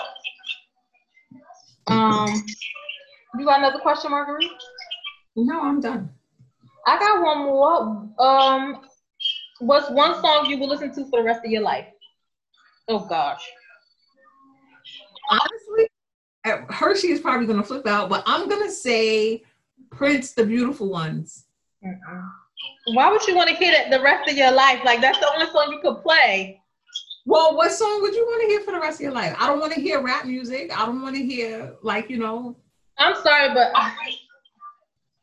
Um, 1.88 2.46
you 3.38 3.44
got 3.44 3.58
another 3.58 3.78
question, 3.78 4.10
Marguerite? 4.10 4.50
no, 5.36 5.60
I'm 5.60 5.80
done. 5.80 6.10
I 6.86 6.98
got 6.98 7.22
one 7.22 7.38
more. 7.38 8.08
Um, 8.18 8.80
what's 9.60 9.90
one 9.90 10.20
song 10.20 10.46
you 10.46 10.58
will 10.58 10.68
listen 10.68 10.94
to 10.94 11.04
for 11.10 11.20
the 11.20 11.24
rest 11.24 11.44
of 11.44 11.50
your 11.50 11.62
life? 11.62 11.86
Oh 12.88 13.06
gosh. 13.06 13.42
Hershey 16.44 17.08
is 17.08 17.20
probably 17.20 17.46
gonna 17.46 17.62
flip 17.62 17.86
out, 17.86 18.08
but 18.08 18.22
I'm 18.26 18.48
gonna 18.48 18.70
say 18.70 19.44
Prince, 19.90 20.32
the 20.32 20.44
Beautiful 20.44 20.88
Ones. 20.88 21.44
Uh-uh. 21.84 22.22
Why 22.94 23.10
would 23.10 23.26
you 23.26 23.34
want 23.34 23.48
to 23.48 23.56
hear 23.56 23.72
that 23.72 23.90
the 23.90 24.02
rest 24.02 24.30
of 24.30 24.36
your 24.36 24.52
life? 24.52 24.80
Like 24.84 25.00
that's 25.00 25.18
the 25.18 25.30
only 25.32 25.46
song 25.46 25.72
you 25.72 25.80
could 25.80 26.02
play. 26.02 26.60
Well, 27.24 27.56
what 27.56 27.70
song 27.70 28.02
would 28.02 28.14
you 28.14 28.24
want 28.24 28.42
to 28.42 28.48
hear 28.48 28.60
for 28.60 28.72
the 28.72 28.80
rest 28.80 28.98
of 28.98 29.02
your 29.02 29.12
life? 29.12 29.36
I 29.38 29.46
don't 29.46 29.60
want 29.60 29.72
to 29.74 29.80
hear 29.80 30.02
rap 30.02 30.26
music. 30.26 30.76
I 30.76 30.84
don't 30.86 31.02
want 31.02 31.14
to 31.14 31.24
hear 31.24 31.74
like 31.82 32.10
you 32.10 32.18
know. 32.18 32.56
I'm 32.98 33.14
sorry, 33.22 33.54
but 33.54 33.72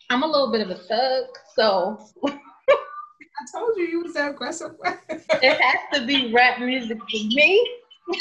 I'm 0.09 0.23
a 0.23 0.27
little 0.27 0.51
bit 0.51 0.61
of 0.61 0.69
a 0.69 0.75
thug, 0.75 1.25
so 1.55 1.99
I 2.27 3.45
told 3.53 3.77
you 3.77 3.83
you 3.83 4.03
was 4.03 4.13
that 4.13 4.31
aggressive. 4.31 4.75
it 5.09 5.61
has 5.61 5.99
to 5.99 6.05
be 6.05 6.33
rap 6.33 6.59
music 6.59 6.97
for 6.97 7.25
me. 7.27 7.77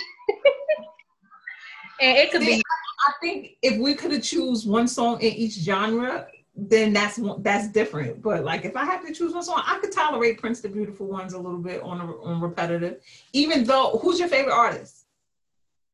and 2.00 2.18
it 2.18 2.30
could 2.30 2.42
See, 2.42 2.56
be 2.56 2.62
I 3.06 3.12
think 3.20 3.56
if 3.62 3.78
we 3.78 3.94
could 3.94 4.12
have 4.12 4.22
choose 4.22 4.66
one 4.66 4.88
song 4.88 5.20
in 5.20 5.32
each 5.32 5.52
genre, 5.54 6.26
then 6.56 6.92
that's 6.92 7.20
that's 7.38 7.68
different. 7.68 8.20
But 8.20 8.44
like 8.44 8.64
if 8.64 8.76
I 8.76 8.84
have 8.84 9.06
to 9.06 9.12
choose 9.12 9.32
one 9.32 9.44
song, 9.44 9.62
I 9.64 9.78
could 9.78 9.92
tolerate 9.92 10.38
Prince 10.38 10.61
the 10.61 10.68
Beautiful 10.68 11.06
Ones 11.06 11.32
a 11.32 11.38
little 11.38 11.61
bit 11.61 11.82
on 11.82 12.00
on 12.00 12.40
repetitive. 12.40 13.00
Even 13.32 13.64
though, 13.64 13.98
who's 14.02 14.18
your 14.18 14.28
favorite 14.28 14.54
artist? 14.54 15.06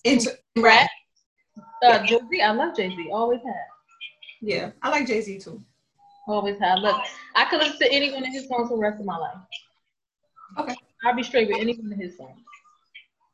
In 0.05 0.21
rap. 0.57 0.89
Uh, 1.83 2.05
Jay 2.07 2.19
Z, 2.31 2.41
I 2.41 2.53
love 2.53 2.77
Jay 2.77 2.89
Z. 2.89 3.11
Always 3.13 3.41
have. 3.45 3.55
Yeah, 4.41 4.71
I 4.83 4.91
like 4.91 5.07
Jay 5.07 5.21
Z 5.21 5.39
too. 5.39 5.63
Always 6.27 6.59
have. 6.61 6.79
Look, 6.79 6.97
I 7.37 7.45
could 7.45 7.61
listen 7.61 7.79
to 7.81 7.93
any 7.93 8.13
one 8.13 8.25
of 8.25 8.33
his 8.33 8.49
songs 8.49 8.69
for 8.69 8.77
the 8.77 8.83
rest 8.83 9.01
of 9.01 9.07
my 9.07 9.19
life. 9.19 9.37
Okay. 10.59 10.75
I'll 11.05 11.15
be 11.15 11.23
straight 11.23 11.49
with 11.49 11.61
any 11.61 11.77
one 11.77 11.93
of 11.93 11.99
his 11.99 12.17
songs. 12.17 12.41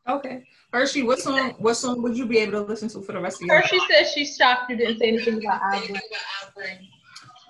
Okay, 0.08 0.44
Hershey, 0.72 1.02
what 1.02 1.18
song? 1.20 1.54
What 1.58 1.74
song 1.74 2.02
would 2.02 2.16
you 2.16 2.26
be 2.26 2.38
able 2.38 2.52
to 2.52 2.62
listen 2.62 2.88
to 2.90 3.02
for 3.02 3.12
the 3.12 3.20
rest 3.20 3.40
of 3.40 3.46
your 3.46 3.56
life? 3.56 3.64
Hershey 3.64 3.80
says 3.90 4.12
she's 4.12 4.36
shocked 4.36 4.70
you 4.70 4.76
didn't 4.76 4.98
say 4.98 5.08
anything 5.08 5.44
about 5.44 5.60
Al 5.62 5.80
Green. 5.80 6.88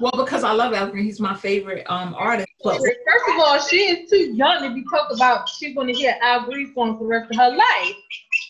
Well, 0.00 0.24
because 0.24 0.44
I 0.44 0.52
love 0.52 0.72
Al 0.72 0.88
Green, 0.90 1.04
he's 1.04 1.20
my 1.20 1.36
favorite 1.36 1.84
um 1.88 2.14
artist. 2.18 2.48
But 2.62 2.78
First 2.78 3.28
of 3.28 3.40
all, 3.40 3.58
she 3.60 3.76
is 3.76 4.10
too 4.10 4.34
young 4.34 4.62
to 4.62 4.74
be 4.74 4.84
talking 4.90 5.16
about 5.16 5.48
she's 5.48 5.74
going 5.74 5.86
to 5.86 5.94
hear 5.94 6.16
Al 6.22 6.44
Green 6.44 6.72
songs 6.74 6.98
for 6.98 7.04
the 7.04 7.08
rest 7.08 7.30
of 7.30 7.36
her 7.36 7.56
life. 7.56 7.94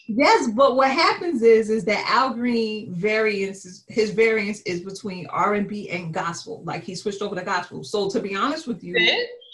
Yes, 0.09 0.49
but 0.57 0.75
what 0.75 0.91
happens 0.91 1.43
is 1.43 1.71
is 1.71 1.85
that 1.85 2.05
Al 2.09 2.35
Green 2.35 2.93
variance 2.93 3.65
is 3.65 3.85
his 3.89 4.11
variance 4.11 4.61
is 4.63 4.81
between 4.81 5.27
R 5.27 5.55
and 5.55 5.69
B 5.69 5.89
and 5.91 6.13
gospel. 6.13 6.63
Like 6.65 6.83
he 6.83 6.95
switched 6.95 7.23
over 7.23 7.37
to 7.37 7.43
gospel. 7.43 7.85
So 7.85 8.09
to 8.11 8.21
be 8.21 8.35
honest 8.35 8.67
with 8.67 8.83
you, 8.83 8.95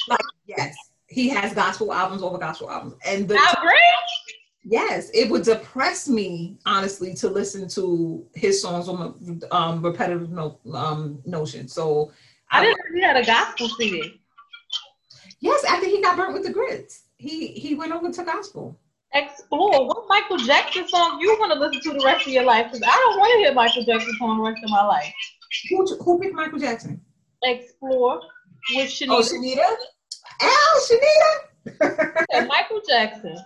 like 0.08 0.20
yes, 0.46 0.74
he 1.08 1.28
has 1.28 1.52
gospel 1.52 1.92
albums 1.92 2.22
over 2.22 2.38
gospel 2.38 2.70
albums. 2.70 2.94
And 3.04 3.28
the 3.28 3.34
Al 3.34 3.62
Green? 3.62 3.72
Yes, 4.66 5.10
it 5.14 5.30
would 5.30 5.44
depress 5.44 6.08
me 6.08 6.58
honestly 6.66 7.14
to 7.14 7.28
listen 7.28 7.68
to 7.68 8.26
his 8.34 8.60
songs 8.60 8.88
on 8.88 9.40
um, 9.52 9.82
repetitive 9.82 10.30
no, 10.30 10.58
um, 10.74 11.20
notion. 11.24 11.68
So 11.68 12.12
I 12.50 12.62
didn't 12.62 12.78
know 12.78 12.96
he 12.96 13.02
had 13.02 13.16
a 13.16 13.24
gospel 13.24 13.68
CD. 13.68 14.20
yes, 15.40 15.64
after 15.64 15.86
he 15.86 16.02
got 16.02 16.16
burnt 16.16 16.34
with 16.34 16.44
the 16.44 16.52
grits, 16.52 17.04
he 17.16 17.48
he 17.48 17.74
went 17.74 17.92
over 17.92 18.10
to 18.10 18.24
gospel. 18.24 18.78
Explore. 19.14 19.86
What 19.86 20.04
Michael 20.08 20.36
Jackson 20.38 20.86
song 20.88 21.20
you 21.20 21.36
want 21.38 21.52
to 21.52 21.58
listen 21.58 21.80
to 21.92 21.98
the 21.98 22.04
rest 22.04 22.26
of 22.26 22.32
your 22.32 22.44
life? 22.44 22.66
Because 22.66 22.86
I 22.86 22.94
don't 22.94 23.18
want 23.18 23.32
to 23.32 23.38
hear 23.38 23.54
Michael 23.54 23.84
Jackson 23.84 24.14
song 24.18 24.38
the 24.38 24.50
rest 24.50 24.62
of 24.64 24.70
my 24.70 24.84
life. 24.84 25.12
Who 25.70 25.86
who 26.02 26.18
picked 26.18 26.34
Michael 26.34 26.58
Jackson? 26.58 27.00
Explore 27.42 28.20
with 28.74 28.88
Shania. 28.88 29.10
Oh, 29.10 29.20
Shanita. 29.20 29.76
Al 30.42 30.80
Shanita. 30.82 32.26
and 32.32 32.48
Michael 32.48 32.80
Jackson. 32.86 33.36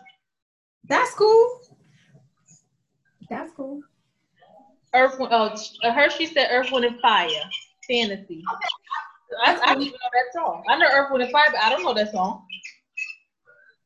That's 0.90 1.14
cool. 1.14 1.61
That's 3.31 3.53
cool. 3.57 3.81
Earth, 4.92 5.14
oh, 5.20 5.57
uh, 5.85 5.92
Hershey 5.92 6.26
said 6.26 6.48
Earth, 6.50 6.72
Wind, 6.72 6.85
and 6.85 7.00
Fire. 7.00 7.29
Fantasy. 7.87 8.42
I, 9.46 9.55
I 9.55 9.74
don't 9.74 9.83
even 9.83 9.92
know 9.92 10.11
that 10.12 10.33
song. 10.35 10.64
I 10.68 10.76
know 10.76 10.88
Earth, 10.92 11.12
Wind, 11.12 11.22
and 11.22 11.31
Fire, 11.31 11.46
but 11.53 11.62
I 11.62 11.70
don't 11.70 11.85
know 11.85 11.94
that 11.94 12.11
song. 12.11 12.44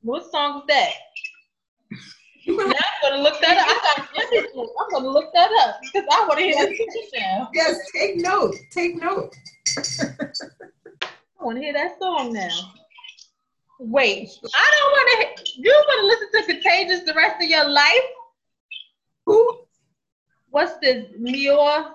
What 0.00 0.30
song 0.30 0.60
is 0.60 0.64
that? 0.68 0.92
Now 2.46 2.64
I'm 2.64 3.10
gonna 3.10 3.22
look 3.22 3.40
that 3.40 3.56
up. 3.56 3.66
I 3.66 4.26
got 4.30 4.46
I'm 4.54 4.90
gonna 4.90 5.08
look 5.08 5.32
that 5.32 5.50
up 5.60 5.80
because 5.82 6.06
I 6.10 6.26
want 6.26 6.38
to 6.38 6.44
hear 6.44 6.54
that 6.54 6.76
song 6.76 7.08
now. 7.16 7.50
yes, 7.54 7.78
take 7.92 8.16
note. 8.16 8.54
Take 8.70 8.96
note. 8.96 9.34
I 9.78 11.44
want 11.44 11.56
to 11.56 11.62
hear 11.62 11.72
that 11.72 11.98
song 11.98 12.34
now. 12.34 12.74
Wait, 13.80 14.30
I 14.54 14.70
don't 14.78 14.92
want 14.92 15.36
to. 15.36 15.52
You 15.60 15.70
want 15.70 16.00
to 16.00 16.06
listen 16.06 16.28
to 16.32 16.52
Contagious 16.52 17.00
the 17.04 17.14
rest 17.14 17.42
of 17.42 17.48
your 17.48 17.68
life? 17.68 18.08
Who? 19.26 19.60
What's 20.50 20.78
this? 20.80 21.06
Mior 21.20 21.90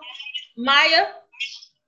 Maya? 0.58 1.06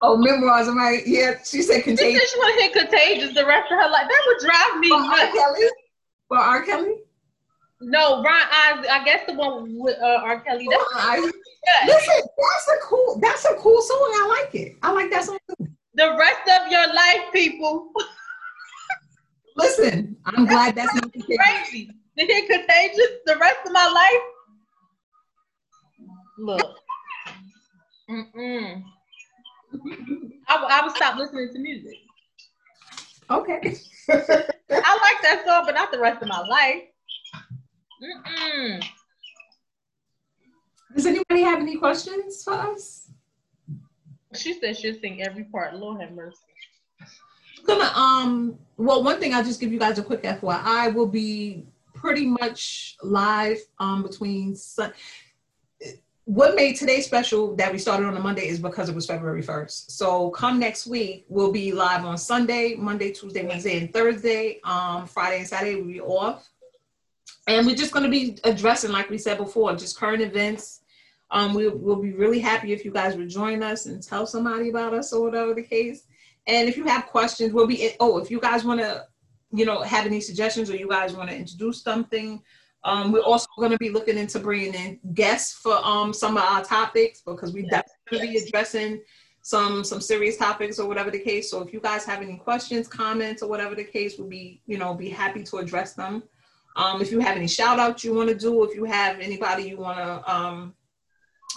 Oh, 0.01 0.17
memoirs. 0.17 0.67
Am 0.67 0.79
I? 0.79 1.01
Yeah, 1.05 1.33
she 1.43 1.61
said 1.61 1.83
contagious. 1.83 2.13
She 2.13 2.17
said 2.17 2.27
she 2.29 2.39
want 2.39 2.55
to 2.55 2.61
hear 2.61 2.85
Contagious 2.85 3.35
the 3.35 3.45
rest 3.45 3.71
of 3.71 3.77
her 3.77 3.89
life. 3.89 4.07
That 4.07 4.23
would 4.27 4.39
drive 4.39 4.79
me 4.79 4.89
For 4.89 4.95
R. 4.95 5.07
nuts. 5.07 5.37
Kelly. 5.37 5.67
For 6.27 6.37
R. 6.37 6.63
Kelly. 6.63 6.95
No, 7.81 8.23
Ron 8.23 8.41
Isley. 8.51 8.87
I 8.87 9.03
guess 9.03 9.25
the 9.27 9.33
one 9.33 9.77
with 9.77 9.97
uh, 10.01 10.21
R. 10.23 10.39
Kelly. 10.41 10.67
That's 10.69 10.83
I, 10.95 11.17
listen, 11.85 12.13
that's 12.37 12.67
a 12.69 12.85
cool. 12.85 13.19
That's 13.21 13.45
a 13.45 13.55
cool 13.55 13.81
song. 13.81 13.97
I 13.99 14.41
like 14.43 14.55
it. 14.55 14.77
I 14.81 14.91
like 14.91 15.11
that 15.11 15.25
song. 15.25 15.37
too. 15.49 15.67
The 15.95 16.15
rest 16.17 16.49
of 16.61 16.71
your 16.71 16.87
life, 16.93 17.31
people. 17.33 17.91
Listen, 19.55 20.15
I'm 20.25 20.45
glad 20.45 20.75
that's 20.75 20.93
not 20.95 21.11
the. 21.13 21.21
Crazy. 21.37 21.91
Hear 22.15 22.47
Contagious 22.47 23.11
the 23.25 23.37
rest 23.39 23.59
of 23.65 23.71
my 23.71 23.87
life. 23.87 24.23
Look. 26.37 26.77
Mm-mm. 28.09 28.83
I 30.47 30.81
would 30.83 30.95
stop 30.95 31.17
listening 31.17 31.49
to 31.53 31.59
music. 31.59 31.97
Okay. 33.29 33.75
I 34.09 34.99
like 34.99 35.21
that 35.23 35.43
song, 35.45 35.63
but 35.65 35.75
not 35.75 35.91
the 35.91 35.99
rest 35.99 36.21
of 36.21 36.27
my 36.27 36.41
life. 36.41 36.83
Mm-mm. 38.03 38.83
Does 40.95 41.05
anybody 41.05 41.41
have 41.43 41.59
any 41.59 41.77
questions 41.77 42.43
for 42.43 42.53
us? 42.53 43.09
She 44.35 44.59
said 44.59 44.77
she'll 44.77 44.99
sing 44.99 45.21
every 45.21 45.45
part. 45.45 45.75
Lord 45.75 46.01
have 46.01 46.11
mercy. 46.11 46.37
Gonna 47.65 47.91
um. 47.95 48.57
Well, 48.77 49.03
one 49.03 49.19
thing 49.19 49.33
I'll 49.33 49.43
just 49.43 49.59
give 49.59 49.71
you 49.71 49.79
guys 49.79 49.99
a 49.99 50.03
quick 50.03 50.23
FYI. 50.23 50.93
We'll 50.93 51.05
be 51.05 51.65
pretty 51.93 52.25
much 52.25 52.97
live 53.03 53.59
um 53.79 54.03
between. 54.03 54.55
Sun- 54.55 54.93
what 56.25 56.55
made 56.55 56.77
today 56.77 57.01
special 57.01 57.55
that 57.55 57.71
we 57.71 57.77
started 57.77 58.05
on 58.05 58.15
a 58.15 58.19
Monday 58.19 58.47
is 58.47 58.59
because 58.59 58.87
it 58.87 58.95
was 58.95 59.05
February 59.05 59.43
1st. 59.43 59.91
So 59.91 60.29
come 60.29 60.59
next 60.59 60.87
week, 60.87 61.25
we'll 61.27 61.51
be 61.51 61.73
live 61.73 62.05
on 62.05 62.17
Sunday, 62.17 62.75
Monday, 62.75 63.11
Tuesday, 63.11 63.45
Wednesday, 63.45 63.79
and 63.79 63.91
Thursday. 63.91 64.61
Um, 64.63 65.07
Friday 65.07 65.39
and 65.39 65.47
Saturday 65.47 65.75
we'll 65.75 65.85
be 65.85 65.99
off. 65.99 66.47
And 67.47 67.65
we're 67.65 67.75
just 67.75 67.91
going 67.91 68.05
to 68.05 68.09
be 68.09 68.37
addressing, 68.43 68.91
like 68.91 69.09
we 69.09 69.17
said 69.17 69.39
before, 69.39 69.75
just 69.75 69.97
current 69.97 70.21
events. 70.21 70.81
Um, 71.31 71.53
we, 71.53 71.67
we'll 71.67 72.01
be 72.01 72.13
really 72.13 72.39
happy 72.39 72.71
if 72.71 72.85
you 72.85 72.91
guys 72.91 73.15
would 73.15 73.29
join 73.29 73.63
us 73.63 73.85
and 73.85 74.01
tell 74.01 74.27
somebody 74.27 74.69
about 74.69 74.93
us 74.93 75.11
or 75.11 75.23
whatever 75.23 75.53
the 75.53 75.63
case. 75.63 76.03
And 76.47 76.67
if 76.67 76.77
you 76.77 76.85
have 76.85 77.05
questions, 77.07 77.53
we'll 77.53 77.67
be, 77.67 77.91
oh, 77.99 78.17
if 78.17 78.31
you 78.31 78.39
guys 78.39 78.63
want 78.63 78.79
to, 78.79 79.05
you 79.51 79.65
know, 79.65 79.81
have 79.81 80.05
any 80.05 80.21
suggestions 80.21 80.69
or 80.69 80.75
you 80.75 80.87
guys 80.87 81.13
want 81.13 81.29
to 81.29 81.35
introduce 81.35 81.81
something, 81.81 82.41
um, 82.83 83.11
we're 83.11 83.21
also 83.21 83.47
going 83.57 83.71
to 83.71 83.77
be 83.77 83.89
looking 83.89 84.17
into 84.17 84.39
bringing 84.39 84.73
in 84.73 84.99
guests 85.13 85.53
for 85.53 85.77
um, 85.85 86.13
some 86.13 86.37
of 86.37 86.43
our 86.43 86.63
topics 86.63 87.21
because 87.21 87.53
we 87.53 87.63
yes. 87.63 87.83
definitely 88.09 88.33
be 88.33 88.45
addressing 88.45 89.01
some 89.43 89.83
some 89.83 89.99
serious 89.99 90.37
topics 90.37 90.79
or 90.79 90.87
whatever 90.87 91.11
the 91.11 91.19
case. 91.19 91.49
So 91.49 91.61
if 91.61 91.73
you 91.73 91.79
guys 91.79 92.05
have 92.05 92.21
any 92.21 92.37
questions, 92.37 92.87
comments, 92.87 93.41
or 93.41 93.49
whatever 93.49 93.75
the 93.75 93.83
case, 93.83 94.17
we'll 94.17 94.27
be 94.27 94.61
you 94.65 94.77
know 94.77 94.93
be 94.93 95.09
happy 95.09 95.43
to 95.43 95.57
address 95.57 95.93
them. 95.93 96.23
Um, 96.75 97.01
if 97.01 97.11
you 97.11 97.19
have 97.19 97.35
any 97.35 97.47
shout 97.47 97.79
outs 97.79 98.03
you 98.03 98.13
want 98.13 98.29
to 98.29 98.35
do, 98.35 98.63
if 98.63 98.75
you 98.75 98.85
have 98.85 99.19
anybody 99.19 99.63
you 99.63 99.77
want 99.77 99.97
to 99.97 100.33
um, 100.33 100.73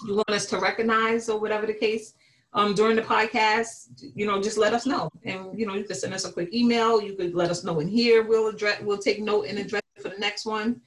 you 0.07 0.15
want 0.17 0.31
us 0.31 0.47
to 0.47 0.59
recognize 0.59 1.29
or 1.29 1.39
whatever 1.39 1.67
the 1.67 1.75
case 1.75 2.15
um, 2.55 2.75
during 2.75 2.97
the 2.97 3.03
podcast, 3.03 3.89
you 4.15 4.27
know, 4.27 4.41
just 4.41 4.57
let 4.57 4.73
us 4.75 4.87
know. 4.87 5.11
And 5.25 5.59
you 5.59 5.67
know, 5.67 5.75
you 5.75 5.85
can 5.85 5.97
send 5.97 6.15
us 6.15 6.25
a 6.25 6.33
quick 6.33 6.55
email. 6.55 7.03
You 7.03 7.15
could 7.15 7.35
let 7.35 7.51
us 7.51 7.65
know 7.65 7.81
in 7.81 7.89
here. 7.89 8.23
We'll 8.23 8.49
address. 8.49 8.81
We'll 8.83 8.99
take 8.99 9.21
note 9.21 9.47
and 9.47 9.59
address 9.59 9.83
for 10.01 10.09
the 10.09 10.19
next 10.19 10.47
one. 10.47 10.81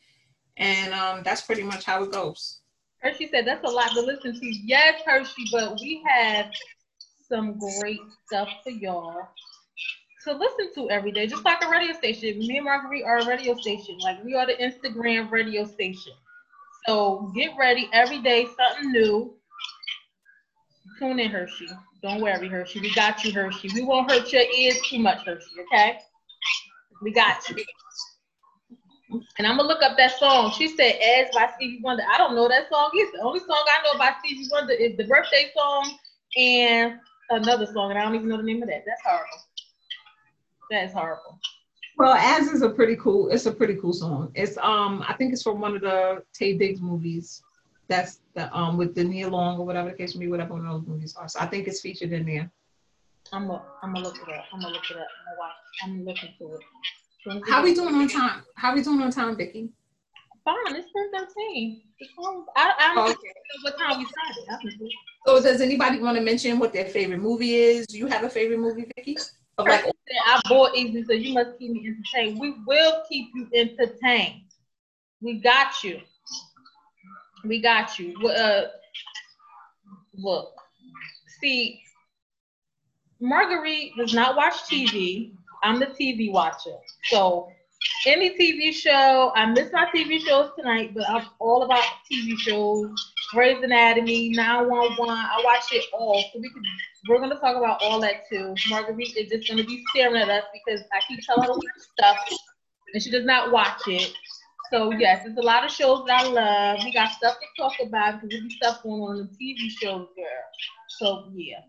And 0.57 0.93
um, 0.93 1.21
that's 1.23 1.41
pretty 1.41 1.63
much 1.63 1.83
how 1.83 2.03
it 2.03 2.11
goes. 2.11 2.61
Hershey 2.99 3.27
said 3.27 3.45
that's 3.45 3.63
a 3.63 3.71
lot 3.71 3.91
to 3.91 4.01
listen 4.01 4.39
to. 4.39 4.47
Yes, 4.63 5.01
Hershey, 5.05 5.45
but 5.51 5.77
we 5.79 6.01
have 6.07 6.49
some 7.29 7.59
great 7.59 7.99
stuff 8.25 8.49
for 8.63 8.71
y'all 8.71 9.27
to 10.27 10.33
listen 10.33 10.73
to 10.75 10.89
every 10.89 11.11
day, 11.11 11.27
just 11.27 11.45
like 11.45 11.63
a 11.63 11.69
radio 11.69 11.93
station. 11.93 12.39
Me 12.39 12.57
and 12.57 12.65
Marguerite 12.65 13.03
are 13.03 13.19
a 13.19 13.25
radio 13.25 13.55
station. 13.55 13.97
Like 13.99 14.23
we 14.23 14.35
are 14.35 14.45
the 14.45 14.53
Instagram 14.53 15.31
radio 15.31 15.65
station. 15.65 16.13
So 16.85 17.31
get 17.35 17.51
ready 17.57 17.89
every 17.93 18.21
day, 18.21 18.45
something 18.45 18.91
new. 18.91 19.35
Tune 20.99 21.19
in, 21.19 21.29
Hershey. 21.29 21.67
Don't 22.01 22.21
worry, 22.21 22.47
Hershey. 22.47 22.79
We 22.79 22.93
got 22.93 23.23
you, 23.23 23.31
Hershey. 23.31 23.69
We 23.73 23.83
won't 23.83 24.09
hurt 24.09 24.31
your 24.31 24.43
ears 24.43 24.79
too 24.89 24.99
much, 24.99 25.25
Hershey, 25.25 25.61
okay? 25.61 25.99
We 27.01 27.11
got 27.11 27.47
you. 27.49 27.63
And 29.37 29.47
I'm 29.47 29.57
gonna 29.57 29.67
look 29.67 29.81
up 29.81 29.95
that 29.97 30.17
song. 30.17 30.51
She 30.51 30.67
said 30.67 30.95
"As" 31.01 31.27
by 31.33 31.49
Stevie 31.55 31.79
Wonder. 31.81 32.03
I 32.11 32.17
don't 32.17 32.35
know 32.35 32.47
that 32.49 32.69
song 32.69 32.91
either. 32.95 33.11
The 33.13 33.23
only 33.23 33.39
song 33.39 33.63
I 33.67 33.83
know 33.83 33.97
by 33.97 34.11
Stevie 34.19 34.49
Wonder 34.51 34.73
is 34.73 34.97
the 34.97 35.05
birthday 35.05 35.49
song 35.55 35.97
and 36.35 36.99
another 37.29 37.65
song, 37.67 37.91
and 37.91 37.99
I 37.99 38.03
don't 38.03 38.15
even 38.15 38.27
know 38.27 38.37
the 38.37 38.43
name 38.43 38.61
of 38.61 38.69
that. 38.69 38.83
That's 38.85 39.01
horrible. 39.05 39.39
That 40.71 40.85
is 40.85 40.93
horrible. 40.93 41.39
Well, 41.97 42.13
"As" 42.13 42.47
is 42.47 42.63
a 42.63 42.69
pretty 42.69 42.97
cool. 42.97 43.29
It's 43.29 43.45
a 43.45 43.51
pretty 43.51 43.75
cool 43.75 43.93
song. 43.93 44.31
It's 44.35 44.57
um, 44.57 45.03
I 45.07 45.13
think 45.13 45.31
it's 45.31 45.43
from 45.43 45.61
one 45.61 45.75
of 45.75 45.81
the 45.81 46.23
Taye 46.37 46.59
Diggs 46.59 46.81
movies. 46.81 47.41
That's 47.87 48.19
the 48.33 48.53
um 48.55 48.77
with 48.77 48.95
the 48.95 49.03
Nia 49.03 49.29
Long 49.29 49.59
or 49.59 49.65
whatever 49.65 49.89
the 49.89 49.95
case 49.95 50.15
may 50.15 50.25
be, 50.25 50.31
whatever 50.31 50.53
one 50.53 50.65
of 50.65 50.81
those 50.81 50.87
movies 50.87 51.15
are. 51.15 51.27
So 51.27 51.39
I 51.39 51.45
think 51.45 51.67
it's 51.67 51.81
featured 51.81 52.11
in 52.11 52.25
there. 52.25 52.51
I'm 53.31 53.47
gonna 53.47 53.63
I'm 53.81 53.93
gonna 53.93 54.05
look 54.05 54.17
it 54.17 54.33
up. 54.33 54.45
I'm 54.53 54.59
gonna 54.59 54.73
look 54.73 54.89
it 54.89 54.97
up. 54.97 55.07
I'm 55.19 55.25
gonna 55.25 55.39
watch. 55.39 55.53
I'm 55.83 56.05
looking 56.05 56.33
for 56.37 56.55
it. 56.55 56.63
How 57.47 57.63
we 57.63 57.73
doing 57.73 57.95
on 57.95 58.07
time? 58.07 58.43
How 58.55 58.73
we 58.73 58.81
doing 58.81 59.01
on 59.01 59.11
time, 59.11 59.35
Vicky? 59.35 59.69
Fine, 60.45 60.75
it's 60.77 60.87
10 60.95 61.81
I, 62.55 62.73
I 62.79 62.95
don't 62.95 63.09
okay. 63.09 63.11
know 63.11 63.63
what 63.63 63.77
time 63.77 63.99
we 63.99 64.05
started. 64.05 64.91
So 65.25 65.41
does 65.41 65.59
anybody 65.59 65.99
want 65.99 66.17
to 66.17 66.23
mention 66.23 66.57
what 66.57 66.71
their 66.71 66.85
favorite 66.85 67.19
movie 67.19 67.55
is? 67.55 67.85
Do 67.87 67.97
you 67.97 68.07
have 68.07 68.23
a 68.23 68.29
favorite 68.29 68.59
movie, 68.59 68.85
Vicky? 68.95 69.17
Like, 69.57 69.85
I 70.25 70.39
bought 70.47 70.75
easy, 70.75 71.03
so 71.03 71.11
you 71.11 71.33
must 71.33 71.59
keep 71.59 71.71
me 71.71 71.85
entertained. 71.85 72.39
We 72.39 72.55
will 72.65 73.03
keep 73.09 73.29
you 73.35 73.47
entertained. 73.53 74.43
We 75.19 75.41
got 75.41 75.83
you. 75.83 75.99
We 77.43 77.61
got 77.61 77.99
you. 77.99 78.15
Uh, 78.27 78.67
look, 80.15 80.53
see, 81.41 81.81
Marguerite 83.19 83.91
does 83.97 84.13
not 84.13 84.35
watch 84.35 84.55
TV. 84.69 85.33
I'm 85.63 85.79
the 85.79 85.87
TV 85.87 86.31
watcher. 86.31 86.75
So 87.03 87.49
any 88.05 88.37
TV 88.37 88.73
show, 88.73 89.31
I 89.35 89.45
miss 89.47 89.71
my 89.71 89.85
TV 89.93 90.19
shows 90.19 90.51
tonight, 90.57 90.93
but 90.93 91.09
I'm 91.09 91.25
all 91.39 91.63
about 91.63 91.83
TV 92.11 92.37
shows. 92.37 92.89
Grey's 93.33 93.61
Anatomy, 93.61 94.29
911. 94.29 95.09
I 95.09 95.41
watch 95.43 95.65
it 95.71 95.83
all. 95.93 96.23
So 96.33 96.39
we 96.39 96.49
can 96.49 96.63
we're 97.07 97.19
gonna 97.19 97.39
talk 97.39 97.55
about 97.55 97.81
all 97.81 97.99
that 98.01 98.27
too. 98.29 98.53
Marguerite 98.69 99.15
is 99.17 99.29
just 99.29 99.49
gonna 99.49 99.63
be 99.63 99.83
staring 99.89 100.21
at 100.21 100.29
us 100.29 100.43
because 100.53 100.81
I 100.93 100.99
keep 101.07 101.19
telling 101.25 101.47
her 101.47 101.81
stuff 101.97 102.17
and 102.93 103.03
she 103.03 103.11
does 103.11 103.25
not 103.25 103.51
watch 103.51 103.81
it. 103.87 104.13
So 104.71 104.91
yes, 104.91 105.23
there's 105.23 105.37
a 105.37 105.41
lot 105.41 105.63
of 105.63 105.71
shows 105.71 106.03
that 106.07 106.25
I 106.25 106.27
love. 106.27 106.79
We 106.83 106.91
got 106.91 107.11
stuff 107.11 107.37
to 107.39 107.61
talk 107.61 107.73
about 107.81 108.21
because 108.21 108.39
there's 108.39 108.55
stuff 108.55 108.83
going 108.83 109.01
on 109.01 109.19
in 109.19 109.29
the 109.31 109.53
TV 109.53 109.69
shows 109.69 110.07
there. 110.15 110.43
So 110.89 111.31
yeah. 111.33 111.61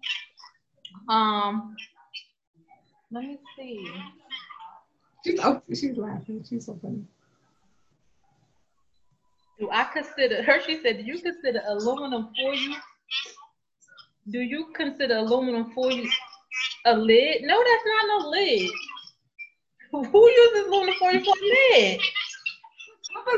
Um 1.09 1.77
let 3.11 3.25
me 3.25 3.39
see. 3.57 3.91
She's 5.25 5.41
oh, 5.43 5.63
she's 5.69 5.97
laughing. 5.97 6.45
She's 6.49 6.67
so 6.67 6.79
funny. 6.83 7.05
Do 9.59 9.71
I 9.73 9.85
consider 9.93 10.43
Hershey 10.43 10.81
said, 10.83 10.99
do 10.99 11.05
you 11.05 11.21
consider 11.21 11.63
aluminum 11.67 12.29
for 12.37 12.55
you? 12.55 12.77
Do 14.31 14.41
you 14.41 14.67
consider 14.75 15.17
aluminum 15.17 15.73
for 15.73 15.91
you 15.91 16.09
a 16.85 16.95
lid? 16.95 17.43
No, 17.43 17.59
that's 17.59 17.85
not 17.87 18.23
no 18.23 18.29
lid. 18.29 18.71
Who 19.91 20.31
uses 20.31 20.67
aluminum 20.67 20.95
foil 20.99 21.25
for 21.25 21.35
a 21.35 21.77
lid? 21.77 22.01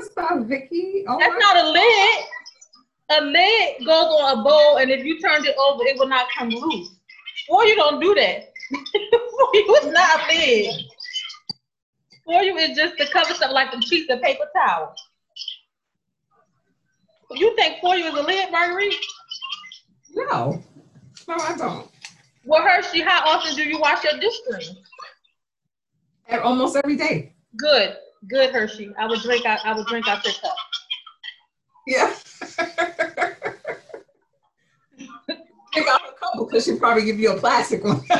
Stop, 0.02 0.46
Vicky. 0.46 1.04
Oh 1.08 1.18
that's 1.18 1.34
not 1.38 1.56
a 1.56 1.68
lid. 1.70 2.24
A 3.12 3.20
lid 3.22 3.86
goes 3.86 4.06
on 4.06 4.38
a 4.38 4.42
bowl, 4.42 4.76
and 4.78 4.90
if 4.90 5.04
you 5.04 5.20
turned 5.20 5.44
it 5.46 5.56
over, 5.58 5.84
it 5.84 5.98
will 5.98 6.08
not 6.08 6.26
come 6.36 6.48
loose. 6.48 6.90
Or 7.48 7.64
you 7.66 7.74
don't 7.74 8.00
do 8.00 8.14
that. 8.14 8.52
foil 9.52 9.76
is 9.76 9.92
not 9.92 10.20
a 10.20 10.36
lid. 10.36 10.84
For 12.24 12.42
you, 12.42 12.56
is 12.56 12.76
just 12.76 12.96
to 12.98 13.08
cover 13.10 13.34
stuff 13.34 13.50
like 13.52 13.74
a 13.74 13.78
piece 13.78 14.08
of 14.08 14.22
paper 14.22 14.44
towel. 14.54 14.94
You 17.32 17.54
think 17.56 17.80
for 17.80 17.96
you 17.96 18.06
is 18.06 18.14
a 18.14 18.22
lid, 18.22 18.50
Marguerite? 18.52 18.94
No. 20.10 20.62
No, 21.28 21.34
I 21.34 21.56
don't. 21.56 21.88
Well, 22.44 22.62
Hershey, 22.62 23.00
how 23.00 23.22
often 23.26 23.54
do 23.54 23.62
you 23.62 23.78
wash 23.78 24.04
your 24.04 24.18
dish 24.18 24.34
screen? 24.44 24.76
Almost 26.42 26.76
every 26.76 26.96
day. 26.96 27.34
Good, 27.56 27.96
good, 28.28 28.50
Hershey. 28.50 28.92
I 28.98 29.06
would 29.06 29.20
drink 29.20 29.46
out. 29.46 29.60
I 29.64 29.74
would 29.74 29.86
drink 29.86 30.08
out 30.08 30.24
your 30.24 30.34
cup. 30.34 30.56
Yeah. 31.86 32.14
Take 35.72 35.86
out 35.86 36.00
a 36.00 36.12
couple 36.18 36.46
because 36.46 36.64
she'd 36.64 36.80
probably 36.80 37.04
give 37.04 37.20
you 37.20 37.32
a 37.32 37.36
plastic 37.38 37.84
one. 37.84 38.02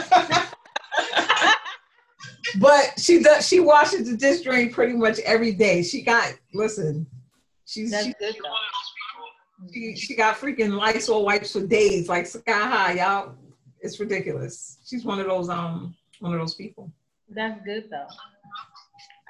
but 2.60 2.98
she 2.98 3.22
does. 3.22 3.46
She 3.46 3.60
washes 3.60 4.08
the 4.08 4.16
dish 4.16 4.42
drain 4.42 4.72
pretty 4.72 4.94
much 4.94 5.18
every 5.20 5.52
day. 5.52 5.82
She 5.82 6.02
got 6.02 6.32
listen. 6.54 7.06
She's 7.66 7.90
That's 7.90 8.06
she, 8.06 8.14
good 8.18 8.36
she, 9.72 9.96
she 9.96 10.16
got 10.16 10.36
freaking 10.36 10.76
Lysol 10.76 11.24
wipes 11.24 11.52
for 11.52 11.66
days, 11.66 12.08
like 12.08 12.26
sky 12.26 12.42
high, 12.46 12.92
y'all. 12.94 13.34
It's 13.80 13.98
ridiculous. 14.00 14.78
She's 14.86 15.04
one 15.04 15.20
of 15.20 15.26
those 15.26 15.48
um 15.48 15.94
one 16.20 16.32
of 16.32 16.40
those 16.40 16.54
people. 16.54 16.90
That's 17.28 17.60
good 17.64 17.88
though. 17.90 18.06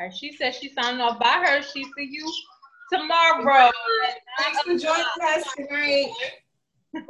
She 0.08 0.32
said 0.32 0.54
she's 0.54 0.72
signing 0.74 1.00
off. 1.00 1.18
By 1.18 1.44
her. 1.44 1.62
She 1.62 1.84
see 1.84 2.08
you 2.10 2.32
tomorrow. 2.92 3.70
Thanks 4.38 4.60
for 4.62 4.78
joining 4.78 5.04
us 5.22 5.44
tonight. 5.56 6.12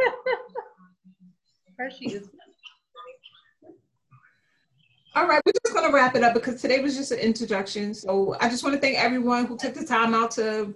Hershey 1.79 2.07
is. 2.07 2.29
All 5.16 5.26
right, 5.26 5.42
we're 5.44 5.53
just 5.64 5.74
going 5.74 5.90
to 5.90 5.94
wrap 5.94 6.14
it 6.14 6.22
up 6.22 6.35
because 6.35 6.62
today 6.62 6.81
was 6.81 6.96
just 6.96 7.11
an 7.11 7.18
introduction. 7.18 7.94
So 7.94 8.37
I 8.40 8.48
just 8.48 8.62
want 8.62 8.74
to 8.74 8.81
thank 8.81 8.96
everyone 8.96 9.46
who 9.46 9.57
took 9.57 9.74
the 9.74 9.85
time 9.85 10.14
out 10.14 10.31
to 10.33 10.74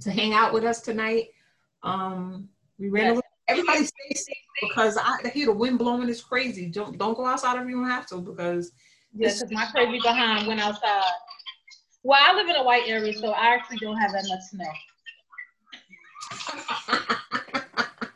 to 0.00 0.10
hang 0.10 0.32
out 0.32 0.52
with 0.52 0.64
us 0.64 0.80
tonight. 0.80 1.28
Um, 1.82 2.48
we 2.78 2.88
ran 2.88 3.04
yes. 3.04 3.12
a 3.12 3.14
little. 3.16 3.28
Everybody 3.48 3.84
stay 3.84 4.14
safe 4.14 4.36
because 4.60 4.96
I 4.96 5.28
hear 5.28 5.46
the 5.46 5.52
wind 5.52 5.78
blowing 5.78 6.08
is 6.08 6.22
crazy. 6.22 6.66
Don't 6.66 6.98
don't 6.98 7.16
go 7.16 7.26
outside 7.26 7.60
if 7.60 7.68
you 7.68 7.76
don't 7.76 7.88
have 7.88 8.06
to 8.08 8.18
because. 8.18 8.72
Yeah, 9.14 9.28
because 9.28 9.50
my 9.50 9.66
crazy 9.66 10.00
behind 10.00 10.46
went 10.46 10.60
outside. 10.60 11.04
Well, 12.02 12.18
I 12.20 12.34
live 12.34 12.48
in 12.48 12.56
a 12.56 12.64
white 12.64 12.84
area, 12.86 13.12
so 13.12 13.30
I 13.30 13.54
actually 13.54 13.78
don't 13.78 13.96
have 13.96 14.12
that 14.12 14.24
much 14.28 14.40
snow. 14.50 14.64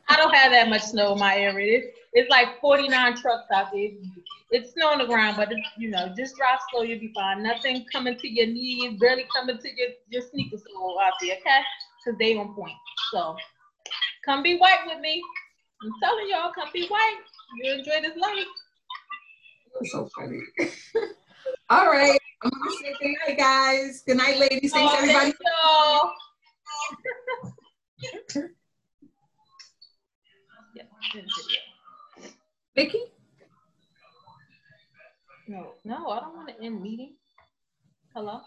I 0.08 0.16
don't 0.16 0.34
have 0.34 0.52
that 0.52 0.68
much 0.68 0.82
snow 0.82 1.12
in 1.12 1.18
my 1.18 1.36
area. 1.36 1.78
It's, 1.78 1.86
it's 2.14 2.30
like 2.30 2.60
49 2.60 3.16
trucks 3.16 3.50
out 3.54 3.70
there. 3.72 3.90
It's 4.50 4.72
snow 4.72 4.88
on 4.88 4.98
the 4.98 5.06
ground, 5.06 5.36
but 5.36 5.52
it's, 5.52 5.60
you 5.76 5.90
know, 5.90 6.12
just 6.16 6.36
drive 6.36 6.58
slow, 6.70 6.82
you'll 6.82 7.00
be 7.00 7.12
fine. 7.14 7.42
Nothing 7.42 7.84
coming 7.92 8.16
to 8.16 8.28
your 8.28 8.46
knees, 8.46 8.98
barely 8.98 9.26
coming 9.34 9.58
to 9.58 9.68
your, 9.76 9.88
your 10.08 10.22
sneakers 10.22 10.62
out 11.02 11.12
there, 11.20 11.36
okay? 11.36 11.60
Because 12.04 12.18
they 12.18 12.36
on 12.36 12.54
point. 12.54 12.72
So 13.12 13.36
come 14.24 14.42
be 14.42 14.56
white 14.56 14.86
with 14.86 15.00
me. 15.00 15.22
I'm 15.82 15.92
telling 16.02 16.28
y'all, 16.30 16.52
come 16.52 16.68
be 16.72 16.86
white. 16.88 17.18
You 17.62 17.74
enjoy 17.74 18.00
this 18.02 18.16
life. 18.16 18.46
That's 19.80 19.92
so 19.92 20.08
funny. 20.16 20.40
All 21.70 21.86
right. 21.86 22.18
I'm 22.42 22.50
gonna 22.50 22.70
say 22.80 22.94
good 23.00 23.14
night, 23.26 23.38
guys. 23.38 24.02
Good 24.06 24.16
night, 24.16 24.38
ladies. 24.38 24.72
Thanks 24.72 24.94
oh, 24.94 24.98
everybody. 24.98 25.32
Thank 32.74 32.92
Vicky? 32.92 32.98
No, 35.48 35.74
no, 35.84 36.10
I 36.10 36.20
don't 36.20 36.36
want 36.36 36.48
to 36.48 36.62
end 36.62 36.82
meeting. 36.82 37.14
Hello? 38.14 38.40